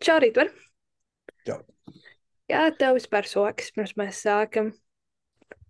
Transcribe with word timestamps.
Čau, 0.00 0.16
Rītvar! 0.22 0.48
Čau. 1.44 1.58
Jā, 2.48 2.68
tev 2.78 2.96
vispār 2.96 3.26
sokas, 3.28 3.72
pirms 3.74 3.92
mēs 4.00 4.22
sākam. 4.24 4.70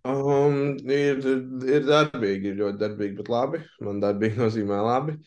Um, 0.05 0.75
ir, 0.85 1.19
ir 1.65 1.87
darbīgi, 1.87 2.51
ir 2.51 2.59
ļoti 2.59 2.79
darbīgi, 2.83 3.17
bet 3.17 3.31
labi. 3.33 3.61
Man 3.83 3.99
darbīgi 4.03 4.39
nozīmē 4.43 4.79
labi. 4.85 5.17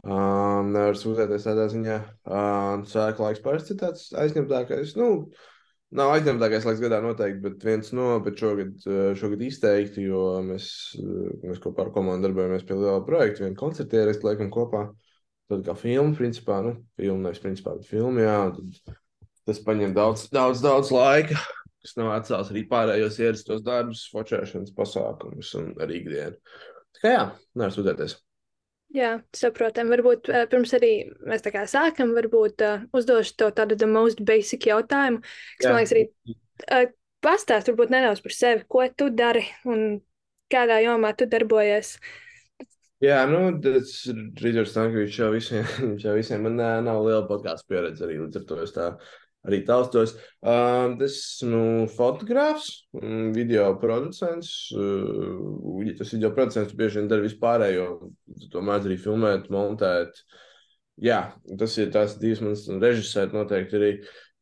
Um, 0.00 0.70
nevar 0.72 0.96
sūdzēties 0.96 1.44
tādā 1.44 1.66
ziņā. 1.72 1.96
Um, 2.24 2.84
Sēkla 2.88 3.28
laiks 3.28 3.42
parasti 3.44 3.76
tāds 3.80 4.06
aizņemtākais. 4.16 4.94
Nu, 4.96 5.10
nav 5.92 6.14
aizņemtākais 6.14 6.64
laiks 6.68 6.80
gadā 6.80 7.02
noteikti, 7.04 7.42
bet 7.44 7.66
viens 7.66 7.92
no, 7.96 8.14
bet 8.24 8.40
šogad, 8.40 8.78
uh, 8.86 9.10
šogad 9.20 9.44
izteikti, 9.44 10.06
jo 10.08 10.38
mēs, 10.46 10.70
uh, 11.02 11.34
mēs 11.44 11.60
kopā 11.60 11.84
ar 11.84 11.92
komandu 11.92 12.30
darbojamies 12.30 12.64
pie 12.64 12.78
liela 12.78 13.02
projekta, 13.04 13.44
viena 13.44 13.60
koncertieris, 13.60 14.22
laikam 14.24 14.48
kopā. 14.54 14.86
Tad 15.50 15.64
kā 15.66 15.74
filma, 15.74 16.14
principā, 16.14 16.60
nu, 16.62 16.76
filma 16.98 17.26
nevis 17.26 17.42
principā, 17.42 17.74
bet 17.78 17.88
filma, 17.90 18.22
jā. 18.22 18.38
Tad 18.54 18.96
tas 19.50 19.62
paņem 19.66 19.94
daudz, 19.96 20.28
daudz, 20.30 20.62
daudz 20.62 20.92
laika, 20.94 21.38
kas 21.82 21.96
nav 21.98 22.12
atcēlis 22.14 22.52
arī 22.52 22.64
pārējos 22.70 23.18
ierastos 23.22 23.62
darbus, 23.66 24.06
focēšanas 24.12 24.74
pasākumus 24.76 25.54
un 25.58 25.72
arī 25.82 26.02
ikdienu. 26.04 26.38
Tā 26.96 27.02
kā 27.02 27.14
jā, 27.14 27.24
nevar 27.58 27.74
sūdzēties. 27.74 28.16
Jā, 28.94 29.10
saprotam. 29.36 29.90
Varbūt 29.92 30.30
uh, 30.32 30.44
pirms 30.50 30.72
arī 30.74 30.92
mēs 31.30 31.44
tā 31.44 31.52
kā 31.54 31.62
sākam, 31.70 32.10
varbūt 32.16 32.64
uh, 32.66 32.86
uzdošu 32.96 33.36
to 33.38 33.50
tādu 33.54 33.78
the 33.78 33.86
most 33.86 34.22
basic 34.26 34.66
jautājumu, 34.66 35.22
kas 35.58 35.66
Jā. 35.66 35.70
man 35.70 35.78
liekas 35.78 35.94
arī 35.94 36.04
uh, 36.34 36.88
pastāst 37.22 37.70
varbūt 37.70 37.92
nedaudz 37.94 38.22
par 38.24 38.34
sevi, 38.34 38.64
ko 38.66 38.88
tu 38.90 39.10
dari 39.14 39.44
un 39.68 40.00
kādā 40.50 40.80
jomā 40.82 41.12
tu 41.14 41.28
darbojies. 41.30 41.98
Jā, 43.00 43.22
nu, 43.30 43.38
tas 43.64 43.94
ir 44.12 44.18
Rīgas 44.42 44.74
Stankovičs 44.74 45.18
jau 45.22 45.30
visiem, 45.32 45.64
viņš 45.94 46.02
jau 46.04 46.14
visiem. 46.18 46.42
Man 46.44 46.60
ā, 46.60 46.70
nav 46.84 47.00
liela 47.06 47.24
podkāstu 47.28 47.72
pieredze 47.72 48.04
arī, 48.04 48.18
līdz 48.20 48.40
ar 48.42 48.46
to 48.50 48.58
es 48.60 48.74
tā 48.76 48.88
arī 49.48 49.62
taustos. 49.64 50.12
Um, 50.44 50.98
es 51.06 51.16
esmu 51.16 51.86
fotogrāfs, 51.94 52.68
un 53.00 53.30
video 53.32 53.70
producents. 53.80 54.50
Uh, 54.76 55.80
ja 55.86 55.94
tas 55.96 56.12
video 56.12 56.32
producents 56.36 56.76
bieži 56.76 57.00
vien 57.00 57.08
dara 57.08 57.24
vispārējo, 57.24 57.86
to 58.52 58.64
mēdz 58.68 58.90
arī 58.90 58.98
filmēt, 59.00 59.48
montēt. 59.54 60.20
Jā, 61.00 61.22
tas 61.56 61.78
ir 61.80 61.88
tās 61.94 62.18
divas 62.20 62.44
manas 62.44 62.66
režisēt 62.84 63.32
noteikti 63.32 63.80
arī. 63.80 63.94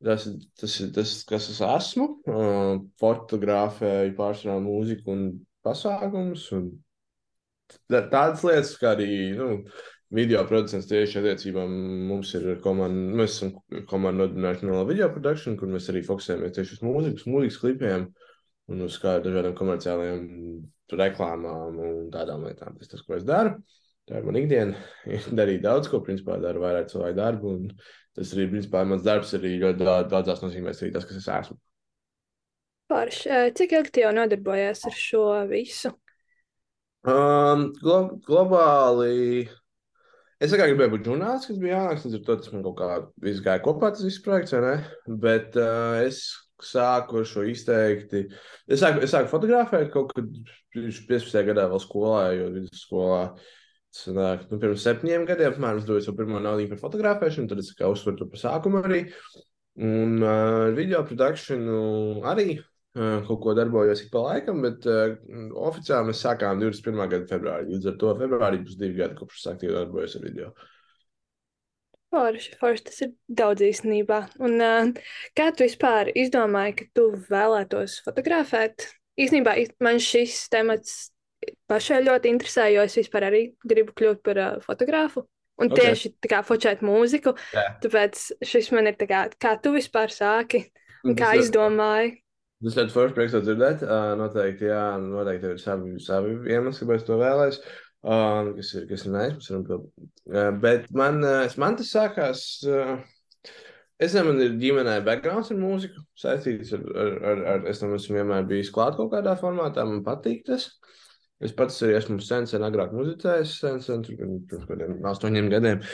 Tas, 0.02 0.26
tas 0.58 0.74
ir 0.82 0.90
tas, 0.94 1.14
kas 1.26 1.46
es 1.54 1.62
esmu. 1.62 2.10
Uh, 2.26 2.74
fotografēju 2.98 4.18
pārsvarā 4.18 4.58
mūziku 4.66 5.14
un 5.14 5.24
pasākumus. 5.66 6.50
Un 6.58 6.68
tādas 7.88 8.44
lietas, 8.46 8.74
kā 8.80 8.94
arī 8.94 9.08
nu, 9.36 9.48
video 10.14 10.44
producents 10.48 10.88
tieši 10.88 11.20
attiecībā 11.20 11.64
mums 11.68 12.32
ir 12.38 12.54
komanda, 12.64 13.16
mēs 13.20 13.36
esam 13.36 13.52
komanda 13.90 14.24
nodibinājuši 14.24 14.70
no 14.70 14.84
video 14.88 15.10
production, 15.12 15.58
kur 15.60 15.70
mēs 15.72 15.90
arī 15.92 16.02
fokusējamies 16.06 16.56
tieši 16.56 16.78
uz 16.78 16.84
mūzikas, 16.86 17.26
mūzikas 17.28 17.60
klipiem 17.62 18.08
un 18.68 18.84
uz 18.86 18.96
kā 19.02 19.18
dažādiem 19.24 19.56
komerciāliem 19.58 20.24
reklāmām 20.96 21.78
un 21.84 22.08
tādām 22.12 22.46
lietām. 22.48 22.76
Tas 22.80 22.92
tas, 22.94 23.04
ko 23.04 23.18
es 23.18 23.28
daru. 23.28 23.58
Tā 24.08 24.20
ir 24.20 24.24
mana 24.24 24.40
ikdiena. 24.40 24.82
Darīt 25.38 25.64
daudz 25.64 25.90
ko, 25.92 26.00
principā, 26.04 26.38
daru 26.40 26.64
vairāk 26.64 26.88
cilvēku 26.92 27.18
darbu. 27.18 27.54
Tas 28.16 28.32
arī, 28.34 28.48
principā, 28.54 28.82
mans 28.88 29.04
darbs 29.04 29.34
arī 29.36 29.58
ļoti 29.60 29.84
daudz- 29.84 30.12
daudzās 30.12 30.40
nozīmēs 30.44 30.80
arī 30.82 30.94
tas, 30.94 31.04
kas 31.08 31.20
es 31.20 31.28
esmu. 31.28 31.58
Pārš, 32.88 33.20
cik 33.58 33.74
ilgi 33.76 33.92
tu 33.92 34.00
jau 34.00 34.14
nodarbojies 34.16 34.86
ar 34.88 34.94
šo 34.96 35.24
visu? 35.50 35.92
Um, 37.06 37.68
glo 37.78 37.98
globāli. 38.26 39.46
Es 40.42 40.50
tikai 40.50 40.68
gribēju 40.70 40.92
būt 40.96 41.06
žurnālists, 41.06 41.48
kas 41.50 41.58
bija 41.62 41.76
jānāks, 41.76 42.04
līdz 42.06 42.16
ar 42.18 42.24
to 42.26 42.36
tas 42.38 42.52
man 42.54 42.64
kaut 42.66 42.76
kā 42.78 42.88
viss 43.22 43.42
gāja 43.42 43.62
kopā, 43.62 43.90
tas 43.94 44.06
viss 44.06 44.22
projekts, 44.22 44.54
vai 44.54 44.60
ne? 44.64 44.74
Bet 45.22 45.58
uh, 45.58 45.98
es 46.06 46.20
sāku 46.62 47.22
šo 47.26 47.44
izteikti. 47.46 48.24
Es 48.66 48.82
sāku, 48.82 49.02
es 49.06 49.14
sāku 49.14 49.30
fotografēt 49.30 49.92
kaut 49.94 50.10
kad 50.14 50.30
15. 50.74 51.42
gadā 51.50 51.68
vēl 51.70 51.82
skolā, 51.82 52.22
jo 52.38 52.50
vidusskolā. 52.54 53.22
Sanāk, 53.94 54.44
nu, 54.50 54.58
pirms 54.62 54.82
septiņiem 54.84 55.26
gadiem, 55.26 55.54
apmēram, 55.54 55.78
es 55.80 55.86
doju 55.88 56.04
savu 56.04 56.18
pirmo 56.20 56.42
naudu 56.44 56.66
par 56.70 56.82
fotografēšanu, 56.82 57.48
tad 57.50 57.62
es 57.62 57.70
kā 57.78 57.88
uzsveru 57.90 58.20
to 58.20 58.26
par 58.30 58.42
sākumu 58.42 58.82
arī. 58.84 59.04
Un 59.78 60.18
uh, 60.18 60.66
ar 60.66 60.74
video 60.76 61.00
produkciju 61.06 62.26
arī 62.26 62.58
uh, 62.58 62.67
kaut 62.96 63.40
ko 63.42 63.54
darbojos 63.54 64.00
ik 64.04 64.10
pa 64.12 64.24
laikam, 64.24 64.62
bet 64.64 64.86
uh, 64.88 65.14
oficiāli 65.68 66.10
mēs 66.10 66.22
sākām 66.24 66.60
21. 66.62 67.04
gada 67.12 67.28
februārī. 67.30 67.68
Līdz 67.74 67.92
ar 67.92 67.96
to 68.00 68.14
februārī 68.18 68.60
būs 68.64 68.78
divi 68.80 68.98
gadi, 68.98 69.18
kopš 69.18 69.40
es 69.42 69.48
aktīvi 69.52 69.76
darbojos 69.76 70.16
ar 70.18 70.24
video. 70.24 70.52
Forši, 72.08 72.54
forši, 72.56 72.84
tas 72.88 73.02
ir 73.04 73.10
daudz 73.28 73.64
īstenībā. 73.66 74.22
Un 74.40 74.56
uh, 74.64 75.10
kā 75.36 75.50
tu 75.52 75.66
vispār 75.66 76.08
izdomāji, 76.16 76.78
ka 76.80 76.88
tu 76.96 77.10
vēlētos 77.28 78.00
fotografēt? 78.06 78.88
Īstenībā 79.20 79.56
man 79.84 80.00
šis 80.00 80.46
temats 80.52 81.10
pašai 81.68 82.00
ļoti 82.06 82.32
interesē, 82.32 82.70
jo 82.72 82.86
es 82.86 82.96
vispār 82.98 83.28
arī 83.28 83.42
gribu 83.66 83.92
kļūt 83.98 84.22
par 84.24 84.40
uh, 84.40 84.56
fotogrāfu. 84.64 85.26
Un 85.58 85.72
Ok. 85.72 85.80
tieši 85.80 86.12
tā 86.22 86.28
kā 86.30 86.38
fočēt 86.46 86.84
mūziku, 86.86 87.32
Jā. 87.50 87.64
tāpēc 87.82 88.20
šis 88.46 88.70
man 88.70 88.86
ir 88.86 88.94
tā 88.94 89.08
kā, 89.10 89.24
kā 89.42 89.56
tu 89.58 89.72
vispār 89.74 90.12
sāki 90.14 90.68
un 91.02 91.16
kā 91.18 91.32
izdomāji. 91.40 92.20
Tas 92.64 92.74
ļoti 92.74 92.94
forši 92.94 93.14
prieks 93.14 93.34
to 93.36 93.40
dzirdēt. 93.44 93.84
Uh, 93.86 94.14
noteikti, 94.18 94.66
jā, 94.66 94.82
noteikti 95.02 95.52
ir 95.52 95.60
savi, 95.62 95.92
savi 96.02 96.32
iemesli, 96.50 96.82
kāpēc 96.82 97.04
to 97.06 97.18
vēlēs. 97.20 97.60
Uh, 98.02 98.50
kas 98.56 98.72
ir, 98.78 98.88
kas 98.90 99.04
ir 99.06 99.62
to. 99.68 99.78
Uh, 100.26 100.50
bet 100.62 100.88
man, 100.94 101.20
uh, 101.22 101.46
man 101.62 101.78
tas 101.78 101.92
sākās. 101.94 102.42
Uh, 102.66 102.96
es 103.98 104.14
nezinu, 104.14 104.32
man 104.32 104.42
ir 104.42 104.58
ģimenē 104.58 104.96
backgrounds 105.06 105.52
ar 105.54 105.60
mūziku 105.60 106.02
saistīts 106.18 106.74
ar, 106.74 106.82
ar, 107.04 107.14
ar, 107.30 107.44
ar 107.54 107.70
es 107.70 107.82
tam 107.82 107.94
esmu 107.94 108.18
vienmēr 108.18 108.46
bijis 108.50 108.72
klāt 108.74 108.98
kaut 108.98 109.12
kādā 109.14 109.34
formātā, 109.38 109.86
man 109.86 110.02
patīk 110.06 110.44
tas. 110.50 110.70
Es 111.38 111.52
pats 111.54 111.76
arī 111.86 111.94
esmu 111.94 112.16
sen, 112.24 112.48
sen 112.50 112.64
agrāk 112.66 112.90
muzicējis, 112.96 113.50
sen, 113.60 113.76
sen, 113.82 114.00
pirms 114.02 114.64
kādiem 114.66 115.04
astoņiem 115.06 115.50
gadiem. 115.52 115.84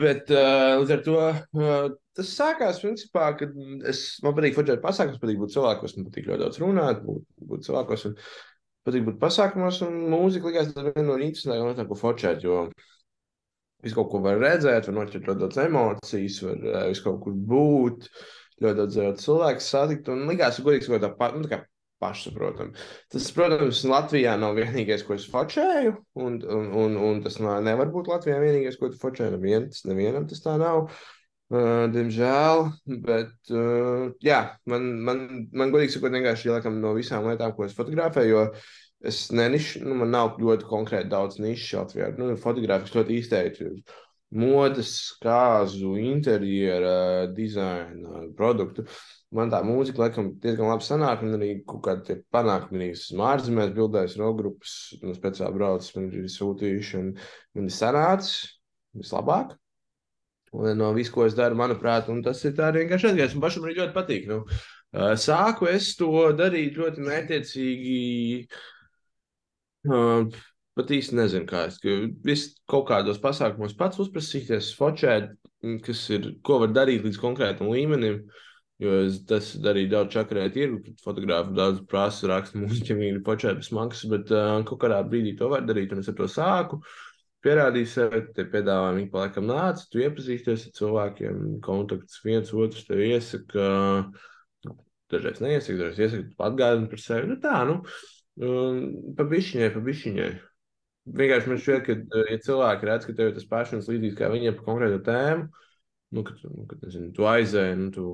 Bet 0.00 0.32
uh, 0.32 0.78
līdz 0.80 0.94
ar 0.94 1.02
to 1.04 1.16
uh, 1.20 1.90
tas 2.16 2.30
sākās 2.32 2.80
principā, 2.80 3.26
kad 3.36 3.52
es, 3.90 4.00
man 4.24 4.36
patīk 4.38 4.56
fotografēt 4.56 4.86
pasākumus, 4.86 5.20
patīk 5.20 5.42
būt 5.42 5.52
cilvēkos, 5.58 5.96
man 5.98 6.08
patīk 6.08 6.30
ļoti 6.30 6.44
daudz 6.44 6.62
runāt, 6.64 7.04
būt, 7.04 7.28
būt 7.52 7.68
cilvēkos. 7.68 8.06
Un, 8.08 8.16
patīk 8.88 9.04
būt 9.10 9.20
pasākumos, 9.20 9.82
un 9.84 10.00
mūzika 10.14 10.48
likās 10.48 10.72
viena 10.72 11.04
no 11.04 11.20
interesantākajām 11.20 11.72
lietām, 11.74 11.90
ko 11.90 12.02
fotografēt. 12.06 12.48
Jo 12.48 12.64
visu 13.84 14.00
kaut 14.00 14.12
ko 14.14 14.24
var 14.24 14.40
redzēt, 14.40 14.88
var 14.88 15.02
nošķirt 15.02 15.28
ļoti 15.28 15.44
daudz 15.44 15.64
emocijas, 15.68 16.42
var 16.48 16.64
uh, 16.64 16.84
visu 16.88 17.04
kaut 17.04 17.20
kur 17.26 17.36
būt, 17.52 18.08
ļoti 18.64 18.80
daudz 18.80 19.26
cilvēku 19.26 19.68
satikt. 19.68 20.08
Un 20.14 20.24
likās, 20.32 20.56
ka 20.56 20.70
godīgi 20.70 20.88
sakot, 20.88 21.12
tā 21.20 21.34
nu, 21.36 21.44
tā 21.44 21.52
kā 21.52 21.66
pašsaprotami. 22.02 22.74
Tas, 23.12 23.28
protams, 23.34 23.82
Latvijā 23.88 24.34
nav 24.40 24.56
vienīgais, 24.58 25.04
ko 25.06 25.16
es 25.18 25.26
fotografēju, 25.30 25.94
un, 26.22 26.40
un, 26.42 26.72
un, 26.82 26.98
un 27.10 27.22
tas 27.24 27.38
nav, 27.42 27.60
nevar 27.66 27.92
būt 27.94 28.10
Latvijā 28.12 28.40
vienīgais, 28.42 28.78
ko 28.80 28.90
tu 28.92 29.00
fotografē. 29.00 29.36
Nevien, 29.36 29.68
tas 29.72 29.86
nevienam 29.88 30.28
tas 30.30 30.42
tā 30.44 30.56
nav. 30.60 30.88
Uh, 31.48 31.86
diemžēl, 31.88 32.66
bet 33.06 33.52
uh, 33.56 34.10
jā, 34.20 34.42
man, 34.68 34.90
man, 35.06 35.22
man 35.56 35.70
godīgi 35.72 35.94
sakot, 35.94 36.12
vienkārši 36.12 36.50
laikam 36.52 36.76
no 36.82 36.92
visām 36.92 37.24
lietām, 37.24 37.54
ko 37.56 37.64
es 37.64 37.76
fotografēju, 37.76 38.34
jo 38.34 38.42
es 39.08 39.22
nenišu, 39.32 39.80
nu, 39.86 39.96
man 40.02 40.12
nav 40.12 40.36
ļoti 40.42 40.68
konkrēti 40.68 41.08
daudz 41.08 41.40
nišu 41.40 41.80
Latvijā. 41.80 42.10
Nu, 42.20 42.34
fotogrāfijas 42.42 42.98
ļoti 42.98 43.16
izteikti. 43.22 43.70
Modes, 44.36 44.92
kāzu, 45.22 45.94
interjera, 46.02 47.30
dizaina, 47.32 48.26
produktu. 48.36 48.84
Man 49.36 49.50
tā 49.52 49.58
mūzika, 49.60 50.06
laikam, 50.06 50.30
diezgan 50.40 50.70
labi 50.70 50.86
sanāk, 50.86 51.20
un 51.20 51.36
arī 51.36 51.50
kaut 51.68 51.82
kādi 51.84 52.14
panākumi, 52.32 52.78
arī 52.80 52.86
esmu 52.94 53.26
ārzemēs, 53.28 53.74
bildējis 53.76 54.16
no 54.22 54.30
grupas, 54.38 54.76
no 55.02 55.12
speciāli 55.12 55.58
braucis, 55.58 55.92
man 55.98 56.06
ir 56.16 56.30
sūtījuši, 56.32 57.00
un 57.02 57.10
man 57.58 57.68
ir 57.68 57.74
sanācis 57.76 58.54
vislabāk. 58.96 59.52
Un 60.56 60.80
no 60.80 60.94
visu, 60.96 61.12
ko 61.12 61.26
es 61.28 61.36
daru, 61.36 61.58
manuprāt, 61.60 62.08
un 62.08 62.22
tas 62.24 62.40
ir 62.48 62.54
tā 62.56 62.70
vienkārši 62.72 63.10
atgājis. 63.10 63.36
Man 63.36 63.44
pašam 63.44 63.68
arī 63.68 63.76
ļoti 63.82 63.96
patīk. 63.96 64.28
Nu, 64.30 64.38
uh, 64.48 65.12
sāku 65.20 65.68
es 65.68 65.90
to 65.98 66.08
darīt 66.38 66.80
ļoti 66.80 67.04
mērķiecīgi. 67.04 67.98
Uh, 69.88 70.24
pat 70.78 70.92
īsti 70.94 71.20
nezinu, 71.20 71.44
kā 71.50 71.66
es. 71.68 71.76
ka 71.82 72.00
Viss 72.24 72.56
kaut 72.70 72.88
kādos 72.88 73.20
pasākumos 73.20 73.76
pats 73.76 74.00
uzprasīties, 74.00 74.72
focēt, 74.78 75.34
m, 75.66 75.78
kas 75.84 76.06
ir, 76.16 76.32
ko 76.40 76.62
var 76.64 76.72
darīt 76.72 77.04
līdz 77.04 77.20
konkrētam 77.20 77.68
līmenim. 77.74 78.22
Jo 78.78 78.94
tas 79.26 79.50
darīju 79.58 79.90
daudz 79.90 80.12
čakarēt, 80.14 80.56
ir 80.60 80.74
fotografi 81.02 81.50
daudz 81.56 81.80
prasa, 81.90 82.28
raksta 82.30 82.60
mūziķiem, 82.62 83.00
ir 83.08 83.16
počēt 83.26 83.58
bez 83.58 83.72
maksas, 83.74 84.06
bet 84.12 84.30
uh, 84.30 84.60
kaut 84.68 84.78
kādā 84.84 85.00
brīdī 85.02 85.32
to 85.38 85.48
var 85.50 85.64
darīt, 85.66 85.90
un 85.94 86.04
es 86.04 86.10
ar 86.12 86.14
to 86.20 86.28
sāku. 86.30 86.78
Pierādīju 87.42 87.88
sevi, 87.90 88.20
te 88.34 88.44
piedāvājumi 88.50 89.08
pa 89.10 89.24
laikam 89.24 89.48
nāca, 89.50 89.82
tu 89.90 90.02
iepazīsties 90.02 90.68
ar 90.68 90.76
cilvēkiem, 90.78 91.42
kontakts 91.62 92.22
viens 92.26 92.54
otrs 92.54 92.86
tev 92.86 93.02
iesaka, 93.02 93.66
dažreiz 95.10 95.42
neiesaka, 95.42 95.78
dažreiz 95.82 96.00
iesaka, 96.06 96.32
atgādini 96.50 96.90
par 96.94 97.02
sevi. 97.02 97.30
Nu 97.30 97.38
tā, 97.42 97.58
nu, 97.66 97.76
pa 99.18 99.28
bišķiņai, 99.34 99.74
pa 99.74 99.84
bišķiņai. 99.90 100.32
Vienkārši 101.18 101.50
man 101.50 101.62
šķiet, 101.66 101.86
ka, 101.86 102.24
ja 102.30 102.40
cilvēki 102.46 102.92
redz, 102.92 103.10
ka 103.10 103.18
tev 103.18 103.30
ir 103.30 103.38
tas 103.38 103.46
pašs 103.50 103.90
līdzīgs 103.90 104.18
kā 104.18 104.30
viņiem 104.30 104.58
par 104.58 104.70
konkrētu 104.70 104.98
tēmu, 105.06 105.46
nu, 106.14 106.26
kad, 106.26 106.42
nu, 106.46 106.66
kad 106.68 106.82
nezinu, 106.84 107.14
tu 107.16 107.26
aizēji, 107.30 107.78
nu, 107.80 107.92
tu 107.94 108.10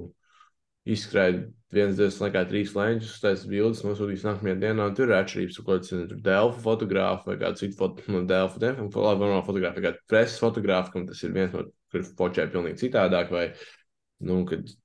izskrēji 0.85 1.45
viens 1.75 1.97
dienas 1.99 2.19
laikā 2.23 2.45
trīs 2.49 2.75
lēņķus, 2.77 3.15
tas 3.23 3.45
bildes 3.51 3.83
nosūtīs 3.87 4.25
nākamajā 4.27 4.57
dienā, 4.63 4.89
tur 4.97 5.11
ir 5.11 5.17
atšķirības, 5.19 5.61
ko 5.67 5.79
tas 5.81 5.95
ir 5.97 6.13
Delfu 6.25 6.61
fotogrāfu 6.65 7.31
vai 7.31 7.39
kādu 7.41 7.63
citu 7.63 7.79
foto, 7.79 8.05
no 8.13 8.21
labi, 8.23 9.31
no 9.31 9.41
fotografu, 9.47 9.81
vai 9.81 9.87
kādu 9.89 10.05
preses 10.11 10.43
fotografu, 10.43 10.95
kam 10.95 11.09
tas 11.09 11.23
ir 11.25 11.35
viens 11.35 11.55
no, 11.57 11.65
kur 11.93 12.05
fočē 12.21 12.47
pilnīgi 12.53 12.85
citādāk, 12.85 13.33
vai, 13.35 13.47
nu, 14.29 14.43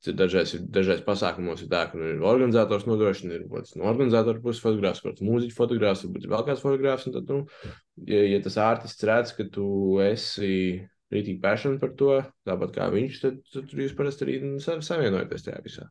dažreiz 0.07 0.55
ir, 0.57 0.63
dažreiz 0.73 1.03
pasākumos 1.05 1.65
ir 1.65 1.71
tā, 1.71 1.85
ka 1.91 1.99
nu, 1.99 2.13
ir 2.15 2.23
organizators 2.25 2.87
nodrošina, 2.89 3.35
ir 3.35 3.47
kaut 3.47 3.59
kāds 3.67 3.75
no 3.77 3.89
organizatora 3.91 4.41
puses 4.43 4.63
fotogrāfs, 4.63 5.03
kaut 5.03 5.17
kāds 5.17 5.27
mūziķu 5.27 5.57
fotogrāfs, 5.57 6.05
varbūt 6.07 6.29
vēl 6.31 6.47
kāds 6.47 6.63
fotogrāfs, 6.65 7.09
un 7.09 7.19
tad, 7.19 7.35
nu, 7.35 7.67
ja, 8.09 8.23
ja 8.33 8.41
tas 8.45 8.57
ārtists 8.65 9.05
redz, 9.09 9.35
ka 9.37 9.45
tu 9.53 9.67
esi 10.03 10.53
rītīgi 11.13 11.41
passion 11.43 11.79
par 11.81 11.93
to, 11.99 12.19
tāpat 12.47 12.75
kā 12.75 12.89
viņš, 12.93 13.21
tad, 13.23 13.39
tad 13.53 13.73
jūs 13.73 13.95
parasti 13.97 14.25
arī 14.25 14.39
savienojaties 14.61 15.47
tajā 15.47 15.63
visā. 15.65 15.87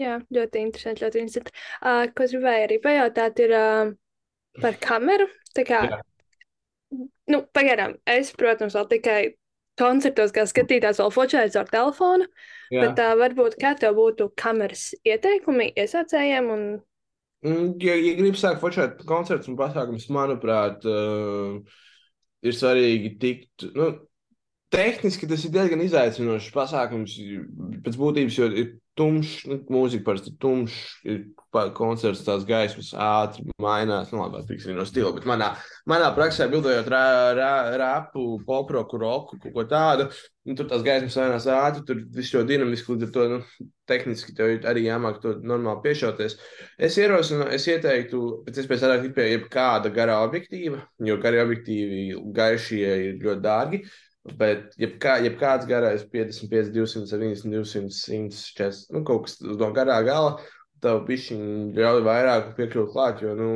Jā, 0.00 0.16
ļoti 0.32 0.62
interesanti. 0.64 1.04
Ļoti 1.04 1.20
interesanti. 1.20 1.52
Uh, 1.82 2.06
ko 2.16 2.24
es 2.24 2.32
gribēju 2.34 2.66
arī 2.66 2.78
pajautāt, 2.82 3.42
ir 3.44 3.54
uh, 3.56 3.92
par 4.62 4.78
kameru. 4.82 5.28
Tā 5.56 5.64
kā, 5.68 5.82
Jā. 5.90 6.00
nu, 7.32 7.42
pagaidām, 7.54 7.98
es, 8.08 8.32
protams, 8.38 8.76
vēl 8.78 8.88
tikai 8.94 9.18
koncertos, 9.80 10.32
kā 10.34 10.46
skatītājs, 10.48 11.00
vēl 11.02 11.12
fočēju 11.12 11.60
ar 11.60 11.70
telefonu. 11.72 12.28
Jā. 12.72 12.86
Bet 12.86 13.02
uh, 13.04 13.12
varbūt 13.20 13.58
kā 13.60 13.74
tev 13.78 13.98
būtu 14.00 14.30
kameras 14.38 14.90
ieteikumi 15.04 15.70
iesācējiem 15.76 16.50
un 16.54 16.66
mm, 17.44 17.70
Ja, 17.84 17.96
ja 18.00 18.16
gribi 18.16 18.40
sākt 18.40 18.62
fočēt 18.64 19.04
koncertus 19.08 19.52
un 19.52 19.58
pasākumus, 19.60 20.08
manuprāt, 20.14 20.88
uh, 20.88 21.82
ir 22.48 22.56
svarīgi 22.58 23.12
tikt. 23.22 23.66
Nu, 23.76 23.88
tehniski 24.72 25.28
tas 25.28 25.44
ir 25.44 25.52
diezgan 25.54 25.82
izaicinošs 25.84 26.52
pasākums 26.54 27.18
pēc 27.84 27.98
būtības, 28.00 28.38
jo 28.38 28.48
ir 28.50 28.70
tumšs, 28.98 29.46
nu, 29.48 29.56
mūzika 29.72 30.04
parasti 30.04 30.32
ir 30.32 30.38
tumšs, 30.40 30.80
ir 31.08 31.20
koncerts, 31.76 32.24
tās 32.26 32.44
gaismas 32.48 32.90
ātri 32.96 33.46
mainās. 33.60 34.12
Nu, 34.12 34.20
labi, 34.20 34.42
tas 34.48 34.66
ir 34.68 34.76
no 34.76 34.84
stila, 34.88 35.12
bet 35.16 35.24
manā, 35.28 35.52
manā 35.88 36.10
praksē, 36.16 36.48
bildojot 36.52 36.90
rā, 36.92 37.06
rā, 37.36 37.52
rāpu, 37.80 38.26
poproku, 38.48 39.00
roku, 39.00 39.40
kaut 39.40 39.56
ko 39.56 39.64
tādu, 39.70 40.08
nu, 40.48 40.56
tur 40.58 40.68
tās 40.68 40.84
gaismas 40.84 41.16
mainās 41.20 41.48
ātri, 41.52 41.86
tur 41.88 42.04
viss 42.16 42.36
ļoti 42.36 42.52
dinamiski, 42.52 42.92
līdz 42.92 43.08
ar 43.08 43.14
to 43.16 43.26
nu, 43.32 43.40
tehniski 43.88 44.36
tev 44.36 44.54
arī 44.68 44.86
jāmāk 44.88 45.20
to 45.24 45.34
normāli 45.40 45.84
piešauties. 45.88 46.36
Es 46.80 47.00
ierosinu, 47.00 47.48
es 47.52 47.68
ieteiktu, 47.68 48.22
pēc 48.46 48.62
iespējas 48.62 48.86
vairāk 48.88 49.10
pie 49.16 49.28
jebkāda 49.34 49.92
garā 49.92 50.20
objektīva, 50.26 50.84
jo 51.04 51.20
garie 51.20 51.44
objektīvi 51.44 52.08
gaišie 52.36 52.96
ir 53.08 53.20
ļoti 53.24 53.46
dārgi. 53.48 53.84
Bet, 54.22 54.76
ja 54.78 54.86
kā, 55.02 55.16
kāds 55.38 55.66
garais 55.66 56.04
55, 56.06 56.68
270, 56.70 57.48
200, 57.50 57.88
140, 57.90 58.92
nu, 58.94 59.02
kaut 59.06 59.24
kas 59.26 59.40
no 59.42 59.72
garā 59.74 59.96
gala, 60.06 60.36
tev 60.82 61.00
pišķiņi 61.08 61.72
ļauj 61.78 62.04
vairāk 62.06 62.52
piekļūt 62.58 62.92
klāt, 62.94 63.24
jo, 63.24 63.34
nu, 63.38 63.48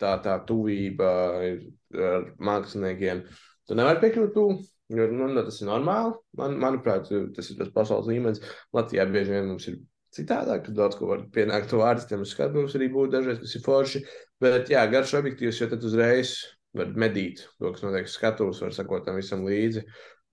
tā, 0.00 0.18
tā 0.24 0.36
tuvība 0.48 1.08
ir 1.46 2.02
ar 2.12 2.28
māksliniekiem. 2.44 3.24
Tu 3.68 3.78
nevari 3.78 4.02
piekļūt 4.04 4.36
tuvu, 4.36 4.58
jo, 4.92 5.08
nu, 5.16 5.32
tas 5.38 5.62
ir 5.62 5.70
normāli. 5.70 6.12
Man, 6.36 6.60
manuprāt, 6.60 7.08
tas 7.36 7.48
ir 7.48 7.60
tas 7.60 7.72
pasaules 7.72 8.10
līmenis. 8.10 8.44
Latvijā 8.76 9.08
bieži 9.08 9.38
vien 9.38 9.48
mums 9.48 9.68
ir 9.72 9.80
citādāk, 10.12 10.66
kad 10.66 10.76
daudz 10.76 10.98
ko 11.00 11.08
var 11.08 11.24
pienākt 11.32 11.72
to 11.72 11.80
vārdiem 11.80 12.26
uz 12.26 12.34
skatu, 12.34 12.60
mums 12.60 12.76
arī 12.76 12.92
būtu 12.92 13.16
dažreiz, 13.16 13.40
kas 13.40 13.56
ir 13.56 13.64
forši. 13.64 14.04
Bet, 14.44 14.68
jā, 14.72 14.84
garš 14.92 15.16
objektīvs, 15.22 15.62
jo 15.62 15.72
tad 15.72 15.88
uzreiz 15.88 16.36
var 16.76 16.94
medīt 16.98 17.44
to, 17.58 17.72
kas 17.72 17.84
notiek 17.84 18.08
skatos, 18.08 18.62
var 18.64 18.74
sakot 18.76 19.06
tam 19.06 19.18
visam 19.20 19.44
līdzi. 19.46 19.84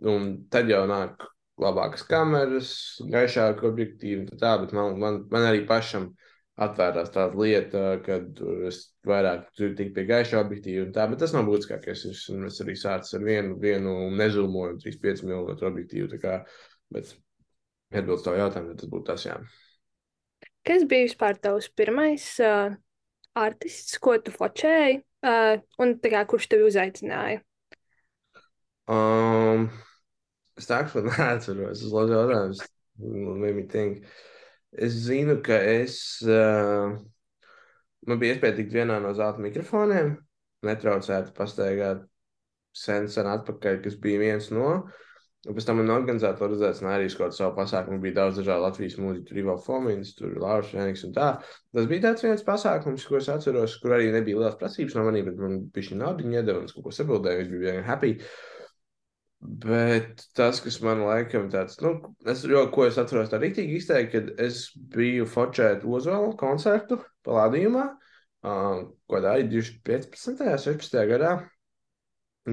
Un 0.09 0.31
tad 0.51 0.71
jau 0.71 0.85
nāk 0.89 1.25
labākas 1.59 2.05
kameras, 2.07 2.71
gaišāka 3.11 3.67
objektīva, 3.67 4.39
tā, 4.39 4.55
bet 4.61 4.73
man, 4.75 4.95
man, 5.01 5.23
man 5.31 5.47
arī 5.49 5.65
pašam 5.67 6.13
atvērās 6.59 7.11
tāda 7.13 7.39
lieta, 7.39 7.83
kad 8.03 8.39
es 8.67 8.81
vairāk 9.07 9.47
tiku 9.55 9.93
pie 9.95 10.05
gaiša 10.07 10.41
objektīva, 10.41 10.89
tā, 10.95 11.07
bet 11.11 11.21
tas 11.23 11.33
nav 11.35 11.47
būtiskākais. 11.47 12.03
Es, 12.11 12.25
es 12.49 12.59
arī 12.63 12.75
sācu 12.79 13.15
ar 13.19 13.25
vienu, 13.27 13.55
vienu 13.61 13.95
nezūmoju, 14.19 14.79
3,5 14.83 15.25
mm 15.27 15.65
objektīvu, 15.71 16.19
kā, 16.23 16.41
bet 16.95 17.13
atbilst 17.95 18.27
tavu 18.27 18.41
jautājumu, 18.41 18.75
tas 18.79 18.91
būtu 18.91 19.07
tas, 19.11 19.27
jā. 19.27 19.37
Kas 20.67 20.83
bija 20.87 21.07
vispār 21.07 21.39
tavs 21.41 21.69
pirmais 21.75 22.25
uh, 22.43 22.75
artists, 23.39 23.99
ko 24.03 24.17
tu 24.23 24.35
fočēji? 24.35 24.99
Uh, 25.19 25.59
un 25.83 25.97
kā, 25.99 26.23
kurš 26.29 26.47
tevi 26.51 26.67
uzaicināja? 26.69 27.41
Um, 28.89 29.67
es 30.59 30.69
kā 30.69 30.81
neatceros, 31.09 31.81
tas 31.81 31.85
ir 31.85 31.95
labi 31.95 32.15
jautājums. 32.15 32.63
Es 34.85 34.95
zinu, 35.07 35.39
ka 35.43 35.57
es. 35.59 35.97
Uh, 36.23 36.95
man 38.07 38.21
bija 38.21 38.35
iespēja 38.35 38.57
tikt 38.59 38.75
vienā 38.75 38.99
no 39.03 39.11
zelta 39.17 39.43
mikrofoniem, 39.43 40.15
netraucēt 40.67 41.33
pastaigāt 41.35 42.05
sen, 42.75 43.07
sen 43.11 43.29
atpakaļ, 43.29 43.81
kas 43.83 43.99
bija 44.01 44.23
viens 44.23 44.49
no. 44.55 44.71
Un 45.47 45.55
pēc 45.55 45.69
tam 45.69 45.77
man 45.79 45.91
organizatori 45.93 46.57
uzaicināja 46.57 46.97
arī 46.99 47.05
kaut 47.13 47.21
kādu 47.21 47.37
savu 47.37 47.53
pasākumu. 47.55 48.01
Bija 48.03 48.17
daudz 48.17 48.41
dažādu 48.41 48.65
Latvijas 48.65 48.97
mūziķu, 48.99 49.35
bija 49.37 49.55
Fomins, 49.63 50.11
tur 50.17 50.33
Lārs 50.43 50.73
Fēniks 50.73 51.05
un 51.07 51.13
tā. 51.15 51.29
Tas 51.75 51.85
bija 51.87 52.09
tāds 52.09 52.25
viens 52.25 52.43
pasākums, 52.43 53.05
ko 53.07 53.21
es 53.21 53.29
atceros, 53.31 53.77
kur 53.79 53.95
arī 53.95 54.09
nebija 54.11 54.41
liels 54.41 54.57
prasības 54.59 54.97
no 54.97 55.05
maniem, 55.07 55.29
bet 55.29 55.37
man 55.39 55.61
bija 55.71 55.87
šī 55.87 55.99
nauda 56.01 56.25
iedeva 56.27 56.59
un 56.59 56.67
es 56.67 56.75
kaut 56.75 56.89
ko 56.89 56.95
sabildēju, 56.97 57.45
es 57.45 57.51
biju 57.53 57.63
vienkārši 57.63 57.87
happy. 57.87 58.11
Bet 59.39 60.25
tas, 60.35 60.59
kas 60.59 60.81
man 60.83 61.05
laikam 61.07 61.47
tāds, 61.53 61.77
nu, 61.85 61.93
es, 62.27 62.43
jo, 62.43 62.65
ko 62.75 62.89
es 62.89 62.99
atceros 62.99 63.31
tā 63.31 63.39
rītīgi 63.39 63.79
izteikt, 63.79 64.11
kad 64.11 64.41
es 64.43 64.65
biju 64.91 65.29
fočēt 65.31 65.85
Ozola 65.87 66.33
koncertu 66.41 66.99
palādījumā, 67.23 67.85
uh, 68.43 68.83
ko 69.07 69.23
tā 69.23 69.37
arī 69.37 69.47
2015. 69.55 70.43
16. 70.67 70.99
gadā. 71.13 71.37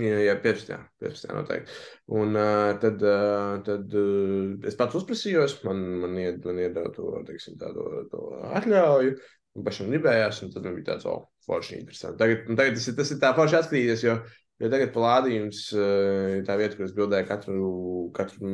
Jā, 0.02 0.18
jā 0.24 0.34
15. 0.42 0.78
15. 1.02 1.32
noteikti. 1.36 1.76
Un 2.18 2.38
uh, 2.38 2.72
tad, 2.82 3.02
uh, 3.02 3.56
tad 3.66 3.94
uh, 3.96 4.56
es 4.68 4.78
pats 4.78 4.98
uzprasījos, 4.98 5.58
man, 5.66 5.82
man, 6.02 6.16
ied, 6.22 6.42
man 6.46 6.60
iedeva 6.62 6.92
to, 6.94 7.10
teiksim, 7.28 7.58
tādu, 7.60 7.86
to 8.12 8.24
atļauju. 8.60 9.14
Man 9.56 9.68
pašam 9.68 9.92
gribējās, 9.92 10.42
un 10.44 10.52
tad 10.52 10.66
man 10.68 10.76
bija 10.76 10.92
tāds, 10.92 11.06
oh, 11.08 11.28
forši 11.46 11.80
interesanti. 11.80 12.20
Tagad, 12.20 12.50
tagad 12.58 12.76
tas, 12.76 12.90
ir, 12.90 12.98
tas 12.98 13.14
ir 13.14 13.22
tā 13.22 13.32
forši 13.38 13.58
atskatīties, 13.60 14.04
jo, 14.04 14.18
jo 14.60 14.70
tagad 14.74 14.92
palādījums 14.92 15.62
ir 15.78 16.44
tā 16.48 16.58
vieta, 16.60 16.76
kur 16.76 16.84
es 16.88 16.94
bildēju 16.98 17.28
katru, 17.30 17.70
katru 18.18 18.52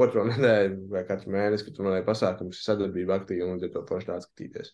otro 0.00 0.24
nedēļu 0.30 0.88
vai 0.94 1.04
katru 1.10 1.36
mēnesi, 1.36 1.68
kad 1.68 1.76
tur 1.76 1.90
man 1.90 2.00
ir 2.00 2.08
pasākums, 2.08 2.64
sadarbība 2.64 3.20
aktīva, 3.20 3.50
un 3.52 3.60
tad 3.60 3.76
to 3.76 3.84
forši 3.90 4.14
atskatīties. 4.16 4.72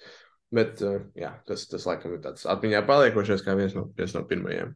Bet, 0.54 0.80
uh, 0.80 1.02
jā, 1.18 1.34
tas, 1.48 1.66
tas 1.68 1.84
laikam 1.84 2.14
ir 2.16 2.22
tāds 2.24 2.46
atmiņā 2.48 2.80
paliekošais 2.88 3.44
kā 3.44 3.52
viens 3.58 3.74
no, 3.76 3.88
viens 3.98 4.14
no 4.16 4.22
pirmajiem. 4.28 4.72